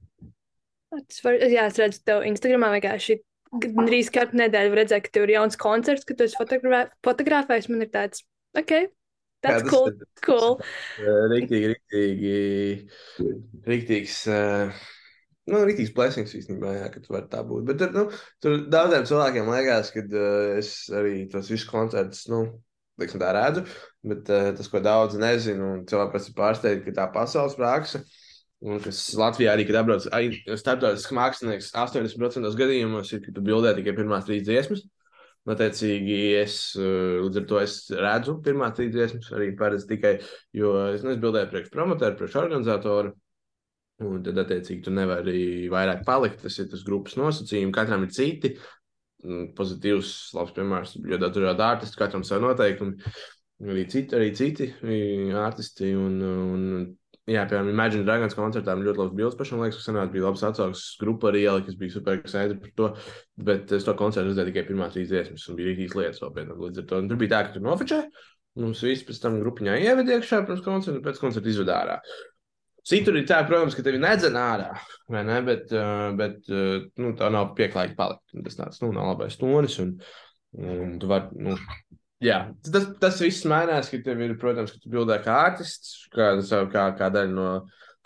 Var, 0.93 1.39
jā, 1.49 1.67
es 1.71 1.79
redzu, 1.81 2.01
tev 2.05 2.25
Instagramā 2.29 2.69
vienkārši 2.75 3.19
gandrīz 3.63 4.11
katru 4.13 4.41
nedēļu 4.41 4.77
redzēju, 4.77 5.05
ka 5.05 5.13
tev 5.13 5.27
ir 5.27 5.35
jauns 5.37 5.59
koncerts, 5.61 6.07
ka 6.09 6.17
tu 6.17 6.27
esi 6.27 6.39
fotografē, 6.39 6.93
fotografējis. 7.05 7.69
Man 7.73 7.85
ir 7.85 7.91
tāds, 7.93 8.25
ok, 8.57 8.73
that's 9.45 9.65
jā, 9.65 9.69
cool. 9.71 9.93
Tas, 9.93 10.25
cool. 10.27 10.59
Rīktīgi, 11.33 11.71
rīktīgi, 11.75 12.35
rīktīgs. 13.69 14.25
Uh, 14.33 14.83
Nu, 15.51 15.59
rītīgs 15.67 15.91
blessings 15.91 16.37
īstenībā, 16.39 16.71
jā, 16.77 16.85
ka 16.95 17.01
tu 17.03 17.11
vari 17.11 17.27
tā 17.27 17.41
būt. 17.43 17.65
Bet 17.67 17.81
nu, 17.91 18.05
tur 18.39 18.61
daudziem 18.71 19.09
cilvēkiem 19.11 19.49
liekas, 19.51 19.89
ka 19.91 20.05
uh, 20.07 20.53
es 20.61 20.69
arī 20.95 21.25
tos 21.33 21.51
visus 21.51 21.67
koncertus, 21.67 22.29
nu, 22.31 22.45
teiksim, 23.03 23.19
tā 23.19 23.33
redzu, 23.35 23.65
bet 24.07 24.31
uh, 24.31 24.53
tas, 24.55 24.69
ko 24.71 24.79
daudz 24.85 25.19
nezinu, 25.19 25.73
un 25.81 25.83
cilvēki 25.91 26.15
pats 26.15 26.31
ir 26.31 26.37
pārsteigti, 26.39 26.87
ka 26.87 26.95
tā 27.01 27.09
pasaules 27.17 27.59
praksa, 27.59 28.05
uh, 28.05 28.22
Un 28.63 28.79
kas 28.83 28.99
Latvijā 29.19 29.57
arī, 29.57 29.65
kad 29.67 29.81
apbrauc 29.81 30.05
starptautisks 30.07 31.15
mākslinieks, 31.19 31.73
80% 31.75 32.59
gadījumos 32.59 33.11
ir, 33.11 33.23
ka 33.25 33.35
tu 33.35 33.43
bildē 33.43 33.73
tikai 33.75 33.95
pirmās 33.97 34.29
trīs 34.29 34.45
dziesmas. 34.47 34.85
Attiecīgi, 35.51 36.19
es 36.39 36.57
eh, 36.79 37.19
līdz 37.25 37.41
ar 37.41 37.47
to 37.51 37.59
es 37.59 37.75
redzu 37.99 38.37
pirmās 38.45 38.77
trīs 38.77 38.93
dziesmas 38.95 39.33
arī 39.35 39.49
parasti 39.59 39.97
tikai, 39.97 40.13
jo 40.55 40.77
es 40.93 41.03
nesbildēju 41.03 41.51
priekš 41.51 41.73
promotoru, 41.75 42.19
priekš 42.21 42.39
organizatoru. 42.45 43.17
Un 44.03 44.23
tad, 44.23 44.39
attiecīgi, 44.45 44.85
tu 44.87 44.95
nevari 44.95 45.43
vairāk 45.71 46.07
palikt. 46.07 46.41
Tas 46.47 46.59
ir 46.63 46.71
tas 46.71 46.87
grupas 46.87 47.19
nosacījums. 47.19 47.75
Katram 47.75 48.07
ir 48.07 48.15
citi. 48.15 48.55
Pozitīvs, 49.59 50.33
labs 50.35 50.55
piemērs, 50.57 50.97
jo 51.07 51.19
dažādi 51.23 51.63
artisti, 51.63 51.99
katram 52.01 52.25
savu 52.27 52.49
noteikumu. 52.49 53.13
Arī 53.63 53.85
citi, 53.91 54.17
arī 54.19 54.33
citi 54.35 54.73
artisti. 55.39 55.93
Un, 55.95 56.17
un 56.27 56.65
Jā, 57.31 57.45
piemēram, 57.47 57.69
Imagine 57.71 58.03
Dragons 58.03 58.35
koncertā 58.35 58.75
ļoti 58.75 58.99
labs 58.99 59.15
bildes 59.15 59.37
pašam 59.39 59.61
liekas, 59.63 59.77
ka 59.79 59.85
sanāk 59.85 60.09
bija 60.11 60.25
labs 60.25 60.41
atsauksmes 60.43 60.97
grupa 60.99 61.29
arī 61.31 61.45
ielika, 61.45 61.69
kas 61.69 61.77
bija 61.79 61.95
super 61.95 62.17
excited 62.19 62.59
par 62.65 62.73
to, 62.81 62.89
bet 63.47 63.75
es 63.77 63.87
to 63.87 63.95
koncertu 63.99 64.33
redzēju 64.33 64.51
tikai 64.51 64.65
pirmās 64.67 64.97
trīs 64.97 65.13
dziesmas 65.13 65.45
un 65.47 65.61
bija 65.61 65.71
rītīs 65.71 65.95
lietas 65.95 66.19
tam. 66.19 66.35
Līdz 66.65 66.83
ar 66.83 66.89
to 66.91 66.99
un 66.99 67.11
tur 67.13 67.21
bija 67.21 67.35
tā, 67.37 67.45
ka 67.47 67.55
tur 67.55 67.63
nofočē, 67.69 68.01
mums 68.59 68.83
visi 68.83 69.07
pēc 69.07 69.23
tam 69.23 69.39
grupiņā 69.39 69.79
ieved 69.85 70.11
iekšā 70.17 70.43
pirms 70.49 70.65
koncerta 70.67 70.99
un 70.99 71.07
pēc 71.07 71.23
koncerta 71.23 71.53
izved 71.53 71.71
ārā. 71.71 72.01
Citur 72.91 73.15
ir 73.15 73.29
tā, 73.31 73.39
protams, 73.47 73.77
ka 73.79 73.87
tevi 73.87 74.03
nedzen 74.03 74.35
ārā, 74.35 74.73
vai 75.15 75.23
ne? 75.29 75.39
Bet, 75.47 75.71
uh, 75.71 76.09
bet 76.19 76.51
uh, 76.51 76.81
nu, 76.99 77.13
tā 77.19 77.29
nav 77.31 77.53
pieklājīga 77.55 77.95
palikt. 77.95 78.35
Tas 78.49 78.59
tāds, 78.59 78.83
nu, 78.83 78.91
nav 78.97 79.13
labais 79.13 79.39
tonis. 79.39 79.79
Un, 79.85 79.95
un 80.59 80.97
tu 80.99 81.07
vari, 81.07 81.31
nu, 81.47 81.55
jā, 82.23 82.39
tas, 82.67 82.89
tas 83.03 83.21
viss 83.23 83.47
mainās, 83.51 83.91
ka 83.93 84.01
tev 84.05 84.21
ir, 84.25 84.35
protams, 84.41 84.73
ka 84.75 84.83
tu 84.83 84.93
bildē 84.93 85.19
kā 85.25 85.39
artists, 85.49 86.07
kā, 86.15 86.35
kā, 86.73 86.87
kā 86.99 87.11
daļa 87.13 87.35
no 87.35 87.49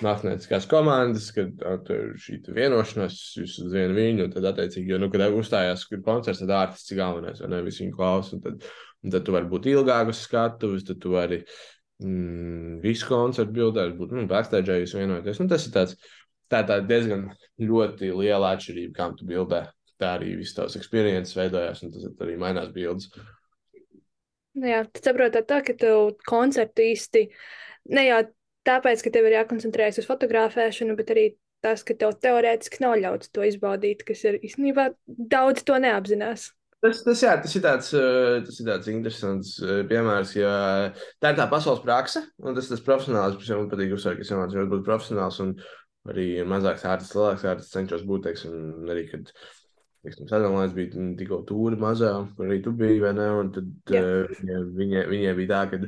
mākslinieckās 0.05 0.67
komandas, 0.69 1.31
kad 1.33 1.55
tur 1.87 2.11
ir 2.11 2.19
šī 2.21 2.41
vienošanās, 2.57 3.21
jūs 3.39 3.55
uz 3.63 3.71
vienu 3.73 3.97
viņu, 3.97 4.27
un 4.27 4.35
tad, 4.35 4.49
attiecīgi, 4.51 4.93
jo, 4.93 4.99
nu, 5.01 5.09
kad 5.13 5.25
uzstājās 5.33 5.87
kur 5.89 6.03
koncerts, 6.05 6.43
tad 6.43 6.53
ārtists 6.59 6.93
ir 6.93 7.01
galvenais, 7.01 7.41
vai 7.41 7.49
ne, 7.55 7.63
visi 7.65 7.85
viņu 7.85 7.97
klausa, 7.97 8.37
un 8.37 8.45
tad, 8.45 8.67
un 9.05 9.15
tad 9.15 9.25
tu 9.25 9.37
vari 9.37 9.49
būt 9.53 9.71
ilgāk 9.73 10.13
uz 10.13 10.21
skatuves, 10.27 10.85
tad 10.89 11.01
tu 11.01 11.15
vari 11.15 11.41
mm, 12.05 12.77
visu 12.85 13.09
koncertu 13.09 13.57
bildēt, 13.57 13.97
būt, 13.97 14.13
nu, 14.19 14.27
backstage, 14.29 14.83
jūs 14.83 14.97
vienojaties, 14.99 15.41
nu, 15.41 15.49
tas 15.55 15.65
ir 15.65 15.75
tāds, 15.79 15.97
tā, 16.53 16.61
tā 16.69 16.83
diezgan 16.85 17.31
ļoti 17.63 18.13
liela 18.13 18.53
atšķirība, 18.57 18.95
kā 18.99 19.11
tu 19.17 19.29
bildē. 19.29 19.65
Tā 19.97 20.11
arī 20.19 20.35
viss 20.37 20.53
tavs 20.53 20.77
experience 20.77 21.33
veidojās, 21.33 21.81
un 21.87 21.95
tas 21.95 22.05
arī 22.21 22.35
mainās 22.37 22.69
bildes. 22.75 23.09
Jā, 24.57 24.85
tu 24.89 25.03
saproti 25.05 25.43
tā, 25.45 25.61
ka 25.65 25.75
tev 25.77 26.15
konceptu 26.29 26.85
īsti 26.87 27.27
ne 27.93 28.07
jau 28.07 28.21
tāpēc, 28.67 29.03
ka 29.05 29.13
tev 29.13 29.29
ir 29.29 29.39
jākoncentrējas 29.41 30.01
uz 30.03 30.09
fotografēšanu, 30.09 30.97
bet 30.99 31.13
arī 31.13 31.27
tas, 31.65 31.83
ka 31.87 31.97
tev 31.99 32.15
teorētiski 32.23 32.83
nav 32.85 32.97
ļauts 33.03 33.33
to 33.35 33.45
izbaudīt, 33.47 34.05
kas 34.07 34.25
ir 34.29 34.39
īstenībā 34.41 34.91
daudz 35.07 35.65
to 35.67 35.77
neapzinās. 35.83 36.51
Tas, 36.85 37.01
tas, 37.03 37.23
jā, 37.25 37.33
tas, 37.43 37.55
ir 37.57 37.63
tāds, 37.65 37.89
eh, 37.97 38.37
tas 38.47 38.61
ir 38.61 38.69
tāds 38.69 38.91
interesants 38.93 39.55
eh, 39.65 39.81
piemērs, 39.89 40.35
jo 40.37 40.51
tā 41.25 41.33
ir 41.33 41.39
tā 41.39 41.47
pasaules 41.51 41.83
prakse, 41.83 42.21
un 42.45 42.57
tas 42.57 42.69
ir 42.69 42.77
tas 42.77 42.85
profesionāls, 42.85 43.39
kas 43.41 43.53
man 43.57 43.71
patīk 43.73 43.95
uzsvērt, 43.97 44.21
ka 44.21 44.27
es 44.27 44.33
mācījos 44.37 44.69
būt 44.71 44.85
profesionāls, 44.87 45.41
un 45.43 45.55
arī 46.13 46.29
mazāks 46.47 46.85
ārsts, 46.87 47.17
lielāks 47.17 47.47
ārsts 47.49 47.73
cenšos 47.75 48.05
būt, 48.07 48.29
teiksim, 48.29 48.87
arī, 48.93 49.07
kad 49.11 49.33
Sadalījums 50.15 50.75
bija 50.77 51.09
tikko 51.19 51.41
tūri 51.49 51.79
mazā, 51.81 52.13
arī 52.43 52.61
tu 52.65 52.73
biji, 52.77 53.03
vai 53.03 53.13
ne? 53.17 53.27
Un 53.41 53.53
tad 53.55 53.95
uh, 53.99 54.39
viņai, 54.79 55.07
viņai 55.11 55.35
bija 55.41 55.51
tā, 55.53 55.63
ka 55.73 55.81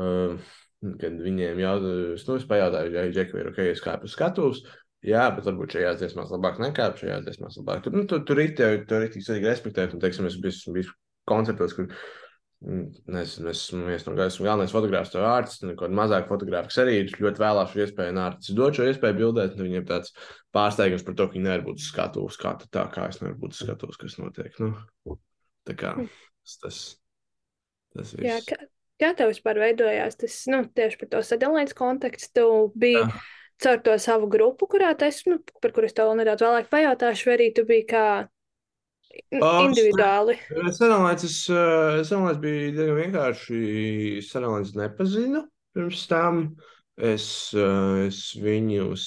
uh, 0.00 0.52
kad 1.00 1.18
viņiem 1.20 1.60
jautājums, 1.60 2.24
nu, 2.28 2.36
es 2.40 2.46
pajautāju, 2.48 2.94
ja 2.96 3.08
Džeki 3.12 3.36
ir 3.36 3.50
ok, 3.50 3.60
es 3.74 3.82
kāpu 3.84 4.08
skatuves. 4.10 4.62
Jā, 5.04 5.26
bet 5.32 5.46
varbūt 5.48 5.76
šajās 5.76 6.00
dziesmās 6.00 6.32
labāk 6.32 6.58
nekāp, 6.60 6.98
šajās 7.00 7.22
dziesmās 7.24 7.56
labāk. 7.56 7.84
Tur, 7.84 7.94
nu, 7.96 8.02
tur, 8.08 8.20
tur 8.28 8.40
ir 8.42 8.50
tur 8.56 9.04
ir 9.04 9.12
tik 9.12 9.24
svarīgi 9.24 9.48
respektēt, 9.48 9.94
un, 9.96 10.02
teiksim, 10.02 10.26
es 10.28 10.36
biju, 10.40 10.74
biju 10.76 10.92
koncertos, 11.28 11.72
kur 11.76 11.88
nezinu, 12.60 13.48
es 13.50 13.62
esmu 13.64 13.86
viens 13.88 14.04
no 14.04 14.14
esmu 14.24 14.46
galvenais 14.46 14.74
fotogrāfs, 14.74 15.12
tev 15.14 15.24
ārsts, 15.24 15.62
un 15.64 15.76
kaut 15.80 15.94
mazāk 15.96 16.28
fotogrāfs 16.28 16.80
arī 16.82 16.98
ļoti 17.08 17.40
vēlās 17.40 17.72
šo 17.72 17.84
iespēju, 17.86 18.14
un 18.14 18.22
ārsts 18.26 18.56
dod 18.56 18.76
šo 18.76 18.88
iespēju 18.90 19.18
bildēt, 19.20 19.54
un 19.56 19.68
viņiem 19.68 19.86
tāds 19.88 20.12
pārsteigums 20.56 21.06
par 21.06 21.16
to, 21.16 21.28
ka 21.28 21.38
viņi 21.38 21.46
nevar 21.46 21.64
būt 21.70 21.84
skatuves, 21.84 22.40
kā 22.40 22.56
tā, 22.66 22.84
kā 22.92 23.06
es 23.08 23.22
nevaru 23.22 23.40
būt 23.46 23.56
skatuves, 23.56 24.00
kas 24.00 24.18
notiek. 24.20 24.60
Nu, 24.60 24.74
tā 25.68 25.78
kā 25.80 25.94
tas, 26.02 26.58
tas, 26.60 26.82
tas 27.96 28.12
viss. 28.18 28.28
Jā, 28.28 28.36
ka, 28.44 28.60
Kā 29.00 29.14
tev 29.16 29.30
vispār 29.30 29.56
veidojās 29.62 30.18
tas 30.20 30.34
nu, 30.52 30.60
tieši 30.76 30.98
par 31.00 31.08
to 31.14 31.20
sadalīts 31.24 31.76
kontekstu? 31.76 32.34
Tu 32.36 32.80
biji 32.82 33.00
ah. 33.06 33.22
caur 33.64 33.80
to 33.86 33.94
savu 34.02 34.28
grupu, 34.28 34.68
kurā 34.68 34.90
tas, 34.98 35.22
nu, 35.28 35.38
par 35.62 35.72
kuru 35.72 35.88
es 35.88 35.96
tev 35.96 36.12
nedaudz 36.18 36.44
vēlāk 36.44 36.68
pajautāšu, 36.72 37.30
vai 37.30 37.36
arī 37.38 37.48
tu 37.56 37.64
biji 37.68 37.86
kā 37.94 38.04
individuāli? 39.30 40.36
Sadalīts, 40.76 41.26
es 41.28 41.38
sadalīts 42.08 42.42
bija 42.42 42.72
diezgan 42.76 43.00
vienkārši, 43.00 43.62
sadalīts 44.26 44.76
nepazinu 44.78 45.44
pirms 45.74 46.06
tam. 46.10 46.44
Es, 47.00 47.26
es 47.56 48.24
viņus 48.36 49.04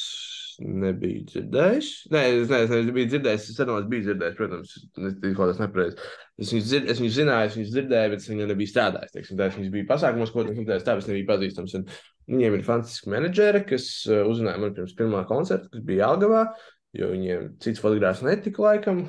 nebiju 0.62 1.24
dzirdējis. 1.30 1.90
Nē, 2.14 2.22
es, 2.42 2.50
ne, 2.52 2.60
es 2.66 2.90
biju 2.96 3.10
dzirdējis, 3.12 3.48
es 3.54 3.62
arī 3.64 3.78
biju 3.90 4.06
dzirdējis, 4.08 4.38
protams, 4.38 4.74
kaut 4.98 5.52
kas 5.52 5.62
nepareizi. 5.62 6.10
Es 6.42 6.54
viņus, 6.54 6.68
dzird, 6.70 6.90
es 6.90 7.02
viņus 7.02 7.18
zināju, 7.18 7.50
es 7.50 7.58
viņus 7.58 7.74
dzirdēju, 7.76 8.12
bet 8.14 8.24
es 8.24 8.30
viņu 8.32 8.50
nebiju 8.50 8.72
strādājis. 8.72 9.14
Teiksim, 9.16 9.40
tā, 9.40 9.50
es 9.50 9.58
viņus 9.60 9.74
biju 9.74 9.88
pasākumos, 9.90 10.34
ko 10.34 10.46
viņi 10.50 10.68
teica, 10.70 10.86
tā 10.88 10.98
es 11.02 11.10
nebiju 11.10 11.30
pazīstams. 11.30 11.76
Un 11.80 11.88
viņiem 12.34 12.58
ir 12.58 12.66
fantastiski 12.68 13.14
menedžeri, 13.14 13.64
kas 13.70 13.90
uh, 14.10 14.24
uzrunāja 14.30 14.62
man 14.62 14.78
pirms 14.78 14.96
pirmā 14.98 15.26
koncerta, 15.30 15.70
kas 15.74 15.86
bija 15.86 16.10
Algavā, 16.12 16.46
jo 16.98 17.12
viņiem 17.14 17.52
cits 17.64 17.84
fotogrāfs 17.84 18.24
netika 18.26 18.66
laikam, 18.66 19.06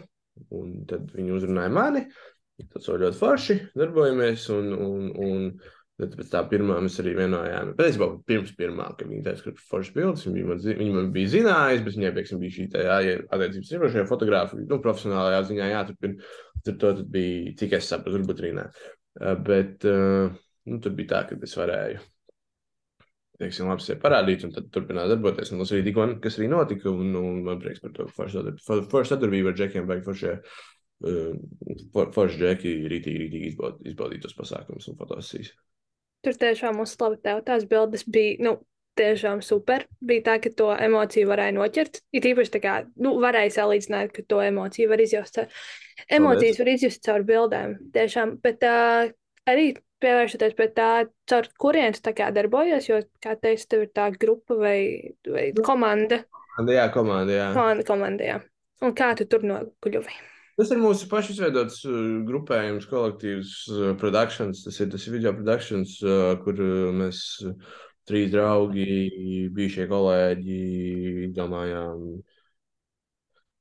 un 0.55 0.75
tad 0.91 1.11
viņi 1.15 1.37
uzrunāja 1.39 1.73
mani. 1.75 2.05
Tas 2.71 2.87
bija 2.87 3.01
ļoti 3.03 3.19
forši, 3.19 3.57
darbojamies, 3.75 4.45
un, 4.55 4.75
un, 4.79 5.09
un 5.25 5.49
Tad 5.95 6.17
pēc 6.19 6.31
tā 6.33 6.41
pirmā 6.51 6.81
mēs 6.83 6.97
arī 6.99 7.13
vienojām. 7.15 7.69
Pēc 7.79 7.99
tam, 8.01 8.17
pirms 8.27 8.51
pirmā, 8.59 8.89
kad 8.99 9.07
viņi 9.07 9.23
teica, 9.29 9.53
ka 9.53 9.67
foršs 9.71 9.93
bildes, 9.95 10.25
viņi 10.27 10.47
man, 10.49 10.63
viņi 10.81 10.95
man 10.97 11.13
bija 11.15 11.31
zinājis, 11.37 11.85
bet 11.87 11.95
viņai, 11.95 12.11
piemēram, 12.17 12.41
bija 12.43 12.55
šī 12.57 12.65
tā, 12.73 12.83
jā, 12.83 13.13
attiecības 13.37 13.95
šiem 13.95 14.09
fotogrāfiem, 14.09 14.65
nu, 14.73 14.81
profesionālajā 14.83 15.45
ziņā 15.53 15.69
jāturpina. 15.71 16.33
Tur 16.67 16.81
to 16.81 16.91
tad 16.99 17.05
bija, 17.15 17.53
cik 17.61 17.77
es 17.79 17.93
sapratu, 17.93 18.17
varbūt 18.17 18.43
arī 18.43 18.51
nē. 18.59 18.67
Bet 19.47 19.87
nu, 19.87 20.81
tur 20.83 20.97
bija 20.99 21.13
tā, 21.13 21.23
ka 21.31 21.39
es 21.47 21.55
varēju, 21.61 22.03
teiksim, 23.41 23.69
labi 23.71 23.85
sevi 23.85 24.01
parādīt, 24.03 24.45
un 24.47 24.55
tad 24.55 24.71
turpināt 24.75 25.11
darboties. 25.11 25.53
Un 25.53 25.63
tas 25.63 25.73
arī 25.75 25.87
tikko, 25.89 26.07
kas 26.23 26.39
arī 26.39 26.51
notika, 26.53 26.91
un, 26.93 27.15
un 27.19 27.43
man 27.47 27.61
prieks 27.63 27.83
par 27.85 27.95
to 27.97 28.07
foršu 28.15 29.09
sadarbību 29.11 29.53
ar 29.53 29.59
džekiem, 29.59 29.89
vai 29.91 30.01
foršie. 30.05 30.39
Uh, 31.05 31.35
forši 32.15 32.39
džeki 32.41 32.75
rītīgi, 32.89 33.25
rītīgi 33.25 33.49
izbaudīt 33.91 34.23
tos 34.25 34.37
pasākumus 34.39 34.87
un 34.89 34.97
fotosesijas. 34.97 35.51
Tur 36.25 36.39
tiešām 36.41 36.79
uzslavu 36.81 37.19
tev. 37.21 37.43
Tās 37.45 37.67
bildes 37.69 38.07
bija, 38.09 38.39
nu, 38.47 38.53
tiešām 38.99 39.43
super. 39.45 39.85
Bija 40.05 40.25
tā, 40.29 40.37
ka 40.43 40.53
to 40.57 40.71
emociju 40.87 41.29
varēja 41.29 41.57
noķert. 41.57 42.01
Ir 42.15 42.29
īpaši 42.31 42.55
tā 42.57 42.61
kā, 42.63 42.77
nu, 43.03 43.17
varēja 43.23 43.57
salīdzināt, 43.59 44.15
ka 44.15 44.25
to 44.31 44.41
emociju 44.45 44.93
var 44.93 45.03
izjust. 45.05 45.43
Emocijas 46.13 46.63
var 46.63 46.71
izjust 46.73 47.05
caur 47.05 47.27
bildēm. 47.27 47.77
Tiešām, 47.95 48.39
bet 48.45 48.65
uh, 48.69 49.11
arī 49.51 49.75
pievēršoties 50.05 50.55
pie 50.59 50.69
tā, 50.77 50.91
caur 51.31 51.49
kurienes 51.61 52.05
tā 52.05 52.15
kā 52.17 52.31
darbojas, 52.35 52.89
jo, 52.91 53.01
kā 53.25 53.35
teicu, 53.41 53.67
tev 53.73 53.87
ir 53.87 53.91
tā 53.97 54.11
grupa 54.15 54.59
vai, 54.61 54.79
vai 55.27 55.49
komanda. 55.65 56.23
Jā, 56.71 56.87
komanda, 56.95 57.35
jā. 57.35 57.49
Komanda, 57.57 57.89
komanda, 57.89 58.29
jā. 58.29 58.39
Un 58.85 58.95
kā 58.97 59.11
tu 59.19 59.27
tur 59.31 59.43
nokļuvi? 59.49 60.21
Tas 60.55 60.71
ir 60.71 60.79
mūsu 60.79 61.09
pašu 61.11 61.33
izveidots 61.35 61.81
uh, 61.89 61.97
grupējums, 62.29 62.87
kolektīvs, 62.87 63.55
uh, 63.73 63.89
produkcijas. 63.99 64.63
Tas 64.67 64.77
ir 64.85 64.93
tas 64.93 65.09
video 65.11 65.33
produkcijas, 65.35 65.97
uh, 66.05 66.37
kur 66.45 66.61
mēs 66.95 67.25
trīs 68.07 68.31
draugi, 68.31 69.49
bijušie 69.57 69.89
kolēģi, 69.91 70.61
domājām. 71.35 72.07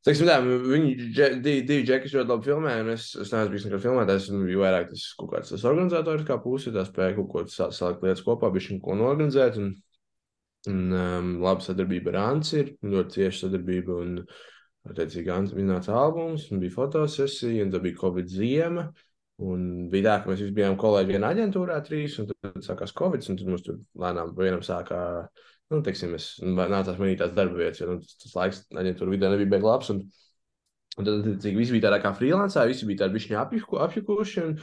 Teiksim, 0.03 0.27
tā, 0.27 0.37
viņi 0.43 0.93
divi, 1.15 1.61
divi 1.63 1.83
džeki 1.87 2.11
ļoti 2.11 2.33
labi 2.33 2.49
filmē, 2.49 2.73
un 2.83 2.91
es, 2.91 3.05
es 3.15 3.31
neesmu 3.31 3.53
bijis 3.53 3.67
nekad 3.69 3.83
filmētājs, 3.85 4.25
un 4.33 4.41
biju 4.43 4.63
vairāk 4.65 4.89
tas 4.91 5.05
kaut 5.19 5.31
kāds 5.31 5.53
tas 5.53 5.63
organizators 5.69 6.25
kā 6.27 6.35
puse, 6.43 6.73
tā 6.75 6.83
spēja 6.87 7.15
kaut 7.21 7.29
ko 7.31 7.43
salikt 7.47 8.03
lietas 8.03 8.25
kopā, 8.25 8.49
bišķi 8.51 8.81
ko 8.83 8.97
norganizēt, 8.99 9.61
un, 9.63 9.69
un 10.67 10.97
um, 10.99 11.29
laba 11.45 11.63
sadarbība 11.63 12.11
ar 12.11 12.19
Anci 12.25 12.59
ir, 12.59 12.73
ļoti 12.83 13.15
cieša 13.15 13.45
sadarbība, 13.45 13.95
un 14.03 14.19
Attiecīgi, 14.83 15.31
iznāca 15.61 15.93
albums, 15.95 16.49
un 16.51 16.59
bija 16.59 16.73
fotosesija, 16.73 17.63
un 17.63 17.69
tad 17.71 17.83
bija 17.85 17.99
Covid 18.01 18.27
ziema. 18.27 18.89
Un 19.43 19.87
bija 19.89 20.05
tā, 20.05 20.15
ka 20.21 20.29
mēs 20.29 20.43
visi 20.43 20.53
bijām 20.57 20.75
kolēģi 20.79 21.15
vienā 21.15 21.29
aģentūrā, 21.33 21.79
trīs, 21.87 22.17
un 22.21 22.27
tad 22.29 22.59
sākās 22.65 22.93
Covid, 22.95 23.23
un 23.31 23.39
tad 23.39 23.49
mums 23.49 23.63
tur 23.65 23.79
lēnām 24.03 24.33
vienam 24.37 24.61
sākā, 24.63 24.99
nu, 25.73 25.81
teiksim, 25.85 26.13
mēs 26.15 26.27
nācās 26.43 26.99
mainīt 26.99 27.21
tās 27.21 27.33
darba 27.35 27.59
vietas, 27.59 27.81
jo 27.81 27.89
nu, 27.89 28.01
tas, 28.03 28.19
tas 28.23 28.35
laiks 28.37 28.61
aģentūra 28.73 29.13
vidē 29.13 29.31
nebija 29.33 29.53
beig 29.55 29.65
labs. 29.67 29.89
Un, 29.93 30.03
un 30.97 31.07
tad, 31.09 31.25
tad 31.25 31.47
visi 31.49 31.75
bija 31.75 31.87
tādā 31.87 31.99
kā 32.03 32.13
freelancā, 32.17 32.67
visi 32.69 32.87
bija 32.89 33.03
tādi 33.03 33.17
bišķiņi 33.17 33.39
apjuku, 33.41 33.81
apjukuši, 33.87 34.45
un, 34.45 34.53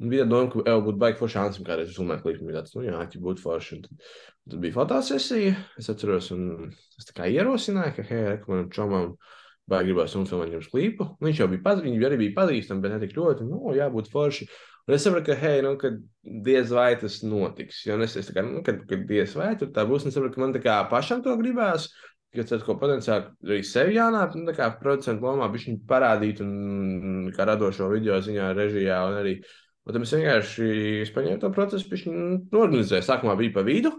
un 0.00 0.14
bija 0.14 0.28
doma, 0.30 0.52
ka 0.52 0.64
jau 0.66 0.78
būtu 0.86 1.02
baigi 1.02 1.20
forši 1.20 1.42
Ansim 1.42 1.66
kādreiz 1.66 1.92
filmēt 1.96 2.24
klipu, 2.24 2.46
bija 2.46 2.62
tāds, 2.62 2.76
nu, 2.78 2.86
jā, 2.86 3.02
ķi 3.12 3.24
būtu 3.26 3.44
forši. 3.44 3.76
Un 3.76 3.84
tad, 3.88 4.08
tad 4.54 4.62
bija 4.64 4.78
fotosesija, 4.78 5.58
es 5.82 5.92
atceros, 5.92 6.30
un 6.36 6.72
es 6.98 7.10
tā 7.10 7.18
kā 7.18 7.28
ierosināju, 7.34 7.98
ka, 7.98 8.06
hei, 8.12 8.24
rekomendam 8.36 8.72
čomam, 8.76 9.12
uh, 9.14 9.38
vai 9.70 9.84
gribēs 9.86 10.16
uzfilmēt 10.18 10.56
jums 10.56 10.68
klipu. 10.72 11.06
Viņš 11.22 11.42
jau 11.42 11.48
bija, 11.50 11.62
paz... 11.64 11.82
viņi 11.84 12.02
arī 12.06 12.18
bija 12.24 12.36
pazīstami, 12.40 12.82
bet 12.82 12.94
ne 12.94 13.00
tik 13.04 13.14
ļoti, 13.16 13.46
nu, 13.46 13.60
jābūt 13.76 14.10
forši. 14.12 14.48
Un 14.88 14.96
es 14.96 15.04
saprotu, 15.04 15.30
ka, 15.30 15.36
hei, 15.38 15.60
nu, 15.64 15.74
kad 15.80 15.98
diez 16.46 16.72
vai 16.74 16.92
tas 17.00 17.20
notiks. 17.26 17.82
Jo 17.86 17.98
es, 18.04 18.16
es 18.18 18.30
kā, 18.34 18.44
nu, 18.46 18.62
kad, 18.66 18.82
kad 18.90 19.04
diez 19.08 19.34
vai 19.38 19.52
tur 19.60 19.70
tā 19.74 19.84
būs, 19.88 20.04
un 20.04 20.12
es 20.12 20.16
saprotu, 20.16 20.36
ka 20.36 20.44
man 20.44 20.54
tā 20.56 20.62
kā 20.64 20.76
pašam 20.90 21.22
to 21.24 21.34
gribās, 21.40 21.88
ka 22.34 22.44
tas, 22.46 22.62
ko 22.66 22.76
potenciāli 22.80 23.30
arī 23.46 23.62
sevi 23.66 23.96
jānāk, 23.98 24.36
nu, 24.38 24.46
tā 24.48 24.54
kā 24.58 24.70
producentu 24.80 25.26
lomā, 25.26 25.50
viņš 25.52 25.66
viņu 25.70 25.82
parādīt 25.90 26.44
un 26.44 27.32
kā 27.36 27.48
radošo 27.48 27.90
video 27.92 28.20
ziņā, 28.24 28.52
režijā 28.58 29.02
un 29.08 29.18
arī. 29.22 29.40
Un 29.86 29.94
tad 29.94 30.02
mēs 30.02 30.14
vienkārši 30.14 31.12
paņēmām 31.16 31.42
to 31.42 31.50
procesu, 31.54 31.88
viņš 31.90 32.06
nu, 32.10 32.24
organizēja. 32.60 33.06
Sākumā 33.06 33.34
bija 33.40 33.56
pa 33.56 33.64
vidu, 33.66 33.94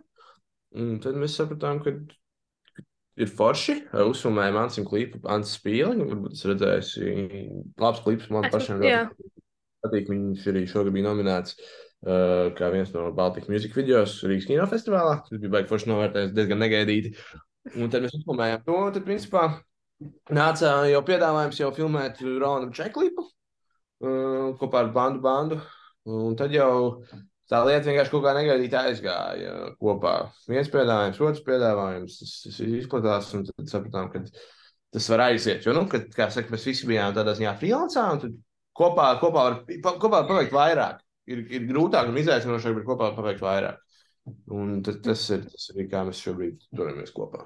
un 0.78 1.00
tad 1.04 1.18
mēs 1.20 1.36
sapratām, 1.40 1.82
ka 1.84 1.96
ir 3.20 3.32
forši. 3.32 3.78
Uzfilmēja 4.06 4.56
Mansim 4.56 4.88
klipu 4.88 5.22
Ants 5.32 5.56
Spīli. 5.58 6.06
Varbūt 6.06 6.38
es 6.38 6.46
redzēju, 6.48 7.64
labs 7.82 8.04
klips 8.06 8.30
man 8.32 8.48
Esmu, 8.48 8.54
pašam 8.56 8.86
jā. 8.86 9.04
ļoti. 9.10 9.32
Patīk. 9.84 10.12
Viņš 10.12 10.46
arī 10.52 10.66
šogad 10.70 10.96
bija 10.96 11.08
nominēts 11.10 11.58
uh, 11.58 12.52
kā 12.58 12.72
viens 12.74 12.94
no 12.96 13.10
Baltijas 13.18 13.50
mūzikas 13.52 13.80
videos 13.82 14.16
Rīgas 14.28 14.48
kinofestivālā. 14.50 15.18
Tas 15.28 15.42
bija 15.42 15.56
baigi 15.58 15.72
forši 15.72 15.92
novērtējis, 15.92 16.36
diezgan 16.38 16.64
negaidīti. 16.64 17.16
Un 17.78 17.92
tad 17.94 18.06
mēs 18.06 18.16
uzfilmējām 18.18 18.64
to. 18.66 18.78
Tad, 18.96 19.04
principā, 19.06 19.44
nāca 20.34 20.78
jau 20.90 21.04
piedāvājums 21.06 21.60
jau 21.62 21.74
filmēt 21.76 22.24
Ronam 22.26 22.72
Čeklipu 22.76 23.28
uh, 23.28 24.48
kopā 24.62 24.86
ar 24.86 24.96
bandu 24.96 25.22
bandu. 25.26 25.62
Un 26.10 26.34
tad 26.38 26.54
jau 26.56 27.04
tā 27.52 27.60
lieta 27.68 27.86
vienkārši 27.90 28.14
kaut 28.14 28.24
kā 28.26 28.32
negaidīti 28.38 28.78
aizgāja 28.80 29.54
kopā. 29.82 30.16
Viens 30.50 30.72
piedāvājums, 30.72 31.20
otrs 31.22 31.44
piedāvājums, 31.46 32.18
tas, 32.22 32.32
tas 32.46 32.60
izplatās, 32.66 33.34
un 33.38 33.46
tad 33.50 33.70
sapratām, 33.70 34.08
ka 34.14 34.24
tas 34.96 35.10
var 35.12 35.26
aiziet. 35.28 35.66
Jo, 35.68 35.76
nu, 35.78 35.84
kad, 35.92 36.08
kā 36.16 36.30
saka, 36.34 36.54
mēs 36.54 36.66
visi 36.72 36.88
bijām 36.90 37.14
tādā 37.16 37.36
ziņā 37.38 37.54
freelancā, 37.60 38.08
un 38.16 38.24
tad 38.24 38.40
kopā, 38.82 39.08
kopā, 39.22 39.46
var, 39.48 39.96
kopā 40.02 40.24
paveikt 40.28 40.56
vairāk. 40.56 41.02
Ir, 41.32 41.46
ir 41.54 41.68
grūtāk 41.70 42.10
un 42.10 42.18
izaicinošāk, 42.20 42.80
bet 42.80 42.88
kopā 42.88 43.12
paveikt 43.16 43.44
vairāk. 43.46 43.80
Un 44.54 44.82
tas, 44.86 44.98
tas, 45.06 45.28
ir, 45.34 45.46
tas 45.50 45.70
ir 45.74 45.88
kā 45.92 46.04
mēs 46.08 46.22
šobrīd 46.22 46.68
turamies 46.76 47.14
kopā. 47.16 47.46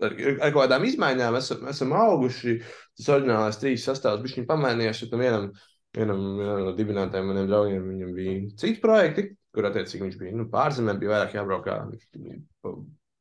Ar, 0.00 0.14
ar 0.46 0.54
kādām 0.54 0.86
izmaiņām 0.88 1.36
esam, 1.38 1.66
esam 1.70 1.92
auguši. 1.96 2.56
Tas 2.98 3.10
oriģinālais 3.16 3.60
trīs 3.60 3.84
sastāvs 3.86 4.24
bija 4.24 4.46
pamainījies. 4.48 5.04
Vienam, 5.12 5.50
vienam, 5.92 6.24
vienam 6.38 6.64
no 6.68 6.74
dibinātājiem 6.78 7.30
maniem 7.30 7.50
draugiem 7.50 7.86
viņam 7.92 8.16
bija 8.16 8.36
citi 8.62 8.82
projekti, 8.82 9.26
kur 9.54 9.68
attiecīgi 9.68 10.06
viņš 10.06 10.18
bija 10.22 10.36
nu, 10.38 10.48
pārzemē, 10.52 10.96
bija 10.98 11.14
vairāk 11.16 11.36
jābraukā 11.36 11.80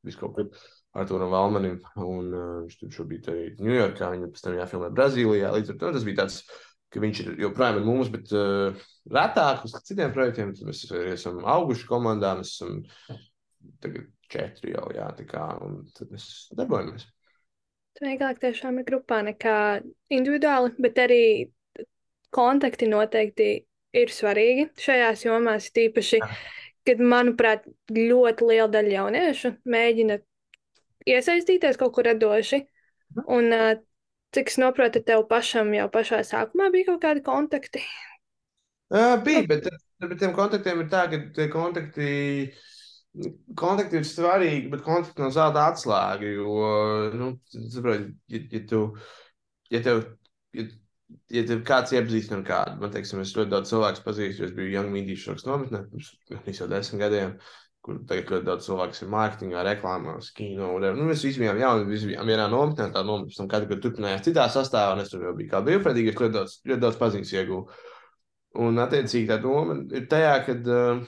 visu 0.08 0.22
kaut 0.22 0.38
kur 0.38 0.50
Arturam 0.98 1.29
Valmanim, 1.34 1.77
un 2.01 2.32
uh, 2.34 2.46
viņš 2.63 2.77
tur 2.79 2.94
šobrīd 2.96 3.27
arī 3.29 3.50
Ņujorkā, 3.62 4.10
viņam 4.15 4.32
pēc 4.34 4.46
tam 4.46 4.56
jāfilmē 4.58 4.89
Brazīlijā, 4.96 5.51
līdz 5.53 5.74
ar 5.74 5.77
to 5.82 5.91
tas 5.96 6.06
bija 6.08 6.24
tāds, 6.24 6.39
ka 6.89 7.01
viņš 7.03 7.22
ir 7.24 7.34
joprojām 7.46 7.79
ir 7.79 7.88
mums, 7.88 8.10
bet 8.13 8.31
uh, 8.34 8.77
retāk 9.10 9.65
uz 9.67 9.75
citiem 9.86 10.13
projektiem, 10.15 10.53
mēs 10.65 10.86
esam 11.13 11.43
auguši 11.46 11.88
komandā, 11.89 12.36
mēs 12.39 12.55
esam 12.55 12.84
tagad 13.84 14.10
četri 14.29 14.74
jau, 14.75 14.88
jā, 14.93 15.08
tā 15.17 15.25
kā, 15.29 15.46
un 15.65 15.81
tad 15.98 16.12
mēs 16.13 16.50
darbojamies. 16.58 17.08
Vieglāk 18.00 18.38
tiešām 18.39 18.79
ir 18.79 18.88
grupā 18.88 19.19
nekā 19.27 19.58
individuāli, 20.13 20.72
bet 20.79 21.01
arī 21.03 21.24
kontakti 22.31 22.88
noteikti 22.88 23.50
ir 23.98 24.13
svarīgi 24.13 24.69
šajās 24.79 25.25
jomās, 25.25 25.72
tīpaši, 25.75 26.22
kad, 26.88 27.01
manuprāt, 27.01 27.65
ļoti 27.91 28.50
liela 28.51 28.69
daļa 28.72 28.96
jauniešu 28.96 29.53
mēģina 29.67 30.19
iesaistīties 31.10 31.79
kaut 31.81 31.96
kur 31.98 32.08
radoši. 32.10 32.63
Mhm. 33.17 33.25
Un, 33.36 33.53
cik 34.36 34.51
es 34.51 34.57
saprotu, 34.59 35.03
tev 35.05 35.25
pašam 35.29 35.71
jau 35.75 35.88
pašā 35.93 36.21
sākumā 36.27 36.69
bija 36.74 36.91
kaut 36.91 37.03
kādi 37.05 37.24
kontakti? 37.25 37.83
Uh, 38.89 39.15
bija, 39.25 39.45
bet, 39.50 39.69
bet 40.01 40.17
tiem 40.21 40.33
kontaktiem 40.38 40.83
ir 40.83 40.91
tā, 40.91 41.05
ka 41.12 41.21
tie 41.36 41.48
kontakti. 41.53 42.12
Kontakti 43.57 43.98
ir 43.98 44.05
svarīgi, 44.05 44.67
bet 44.69 44.83
kontakti 44.86 45.24
nav 45.24 45.31
zelta 45.33 45.63
atslēga. 45.71 46.29
Jo, 46.29 46.59
nu, 47.17 47.31
saprot, 47.74 48.05
ja, 48.29 48.41
ja, 48.53 48.62
tu, 48.69 48.83
ja 49.74 49.81
tev 49.86 50.03
ja 50.53 50.67
ja 51.33 51.43
tev 51.48 51.63
kāds 51.67 51.93
iepazīst 51.95 52.33
ar 52.36 52.43
kādu, 52.45 52.77
man 52.83 52.93
teiksim, 52.93 53.21
es 53.24 53.33
ļoti 53.38 53.53
daudz 53.53 53.71
cilvēku 53.71 54.05
pazīstu, 54.05 54.43
jo 54.43 54.50
es 54.50 54.55
biju 54.57 54.74
Young 54.75 54.93
Media 54.93 55.17
šoks 55.17 55.45
nometnē, 55.48 55.83
pirms 55.89 56.62
jau 56.62 56.67
desmit 56.69 57.01
gadiem, 57.01 57.33
kur 57.86 58.00
tagad 58.09 58.33
ļoti 58.33 58.48
daudz 58.48 58.65
cilvēku 58.67 58.98
ir 59.03 59.12
mārketingā, 59.13 59.62
reklāmā, 59.65 60.15
kino, 60.36 60.74
nu, 60.83 61.05
mēs 61.07 61.24
visi 61.25 61.41
bijām 61.43 61.62
jauni, 61.62 61.88
visi 61.89 62.09
bijām 62.09 62.27
vienā 62.27 62.50
nometnē, 62.51 62.89
tā 62.95 63.03
nometnē, 63.07 63.31
pēc 63.31 63.39
tam 63.39 63.51
katru 63.53 63.77
turpinājās 63.86 64.25
citā 64.25 64.50
sastāvā, 64.51 64.98
un 64.98 65.03
es 65.05 65.13
tur 65.13 65.24
jau 65.24 65.36
biju 65.38 65.53
kā 65.53 65.62
brīvprātīgi, 65.63 66.12
es 66.12 66.19
ļoti 66.19 66.36
daudz, 66.36 66.57
ļoti 66.67 66.83
daudz 66.83 67.00
paziņas 67.00 67.31
iegūstu. 67.38 67.86
Un, 68.59 68.81
attiecīgi, 68.81 69.29
tā 69.29 69.38
doma 69.39 69.77
ir 69.95 70.07
tajā, 70.09 70.33
kad 70.48 70.69
uh, 70.74 71.03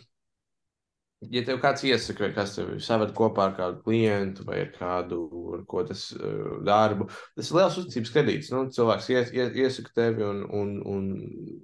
ja 1.29 1.43
tev 1.45 1.59
kāds 1.61 1.83
iesaka, 1.85 2.25
vai 2.25 2.31
kas 2.35 2.55
tev 2.55 2.71
saved 2.81 3.11
kopā 3.17 3.49
ar 3.49 3.57
kādu 3.57 3.81
klientu 3.85 4.45
vai 4.47 4.61
ar 4.63 4.71
kādu 4.73 5.19
ar 5.57 5.65
ko 5.69 5.83
tas 5.89 6.07
uh, 6.17 6.61
darbu, 6.65 7.09
tas 7.37 7.51
ir 7.51 7.59
liels 7.59 7.77
uzticības 7.81 8.13
kredīts. 8.15 8.53
Nu, 8.53 8.63
cilvēks 8.73 9.09
ies, 9.13 9.33
ies, 9.35 9.51
iesaka 9.65 9.93
tevi 9.97 10.25
un, 10.25 10.43
un, 10.61 10.73
un, 10.93 11.11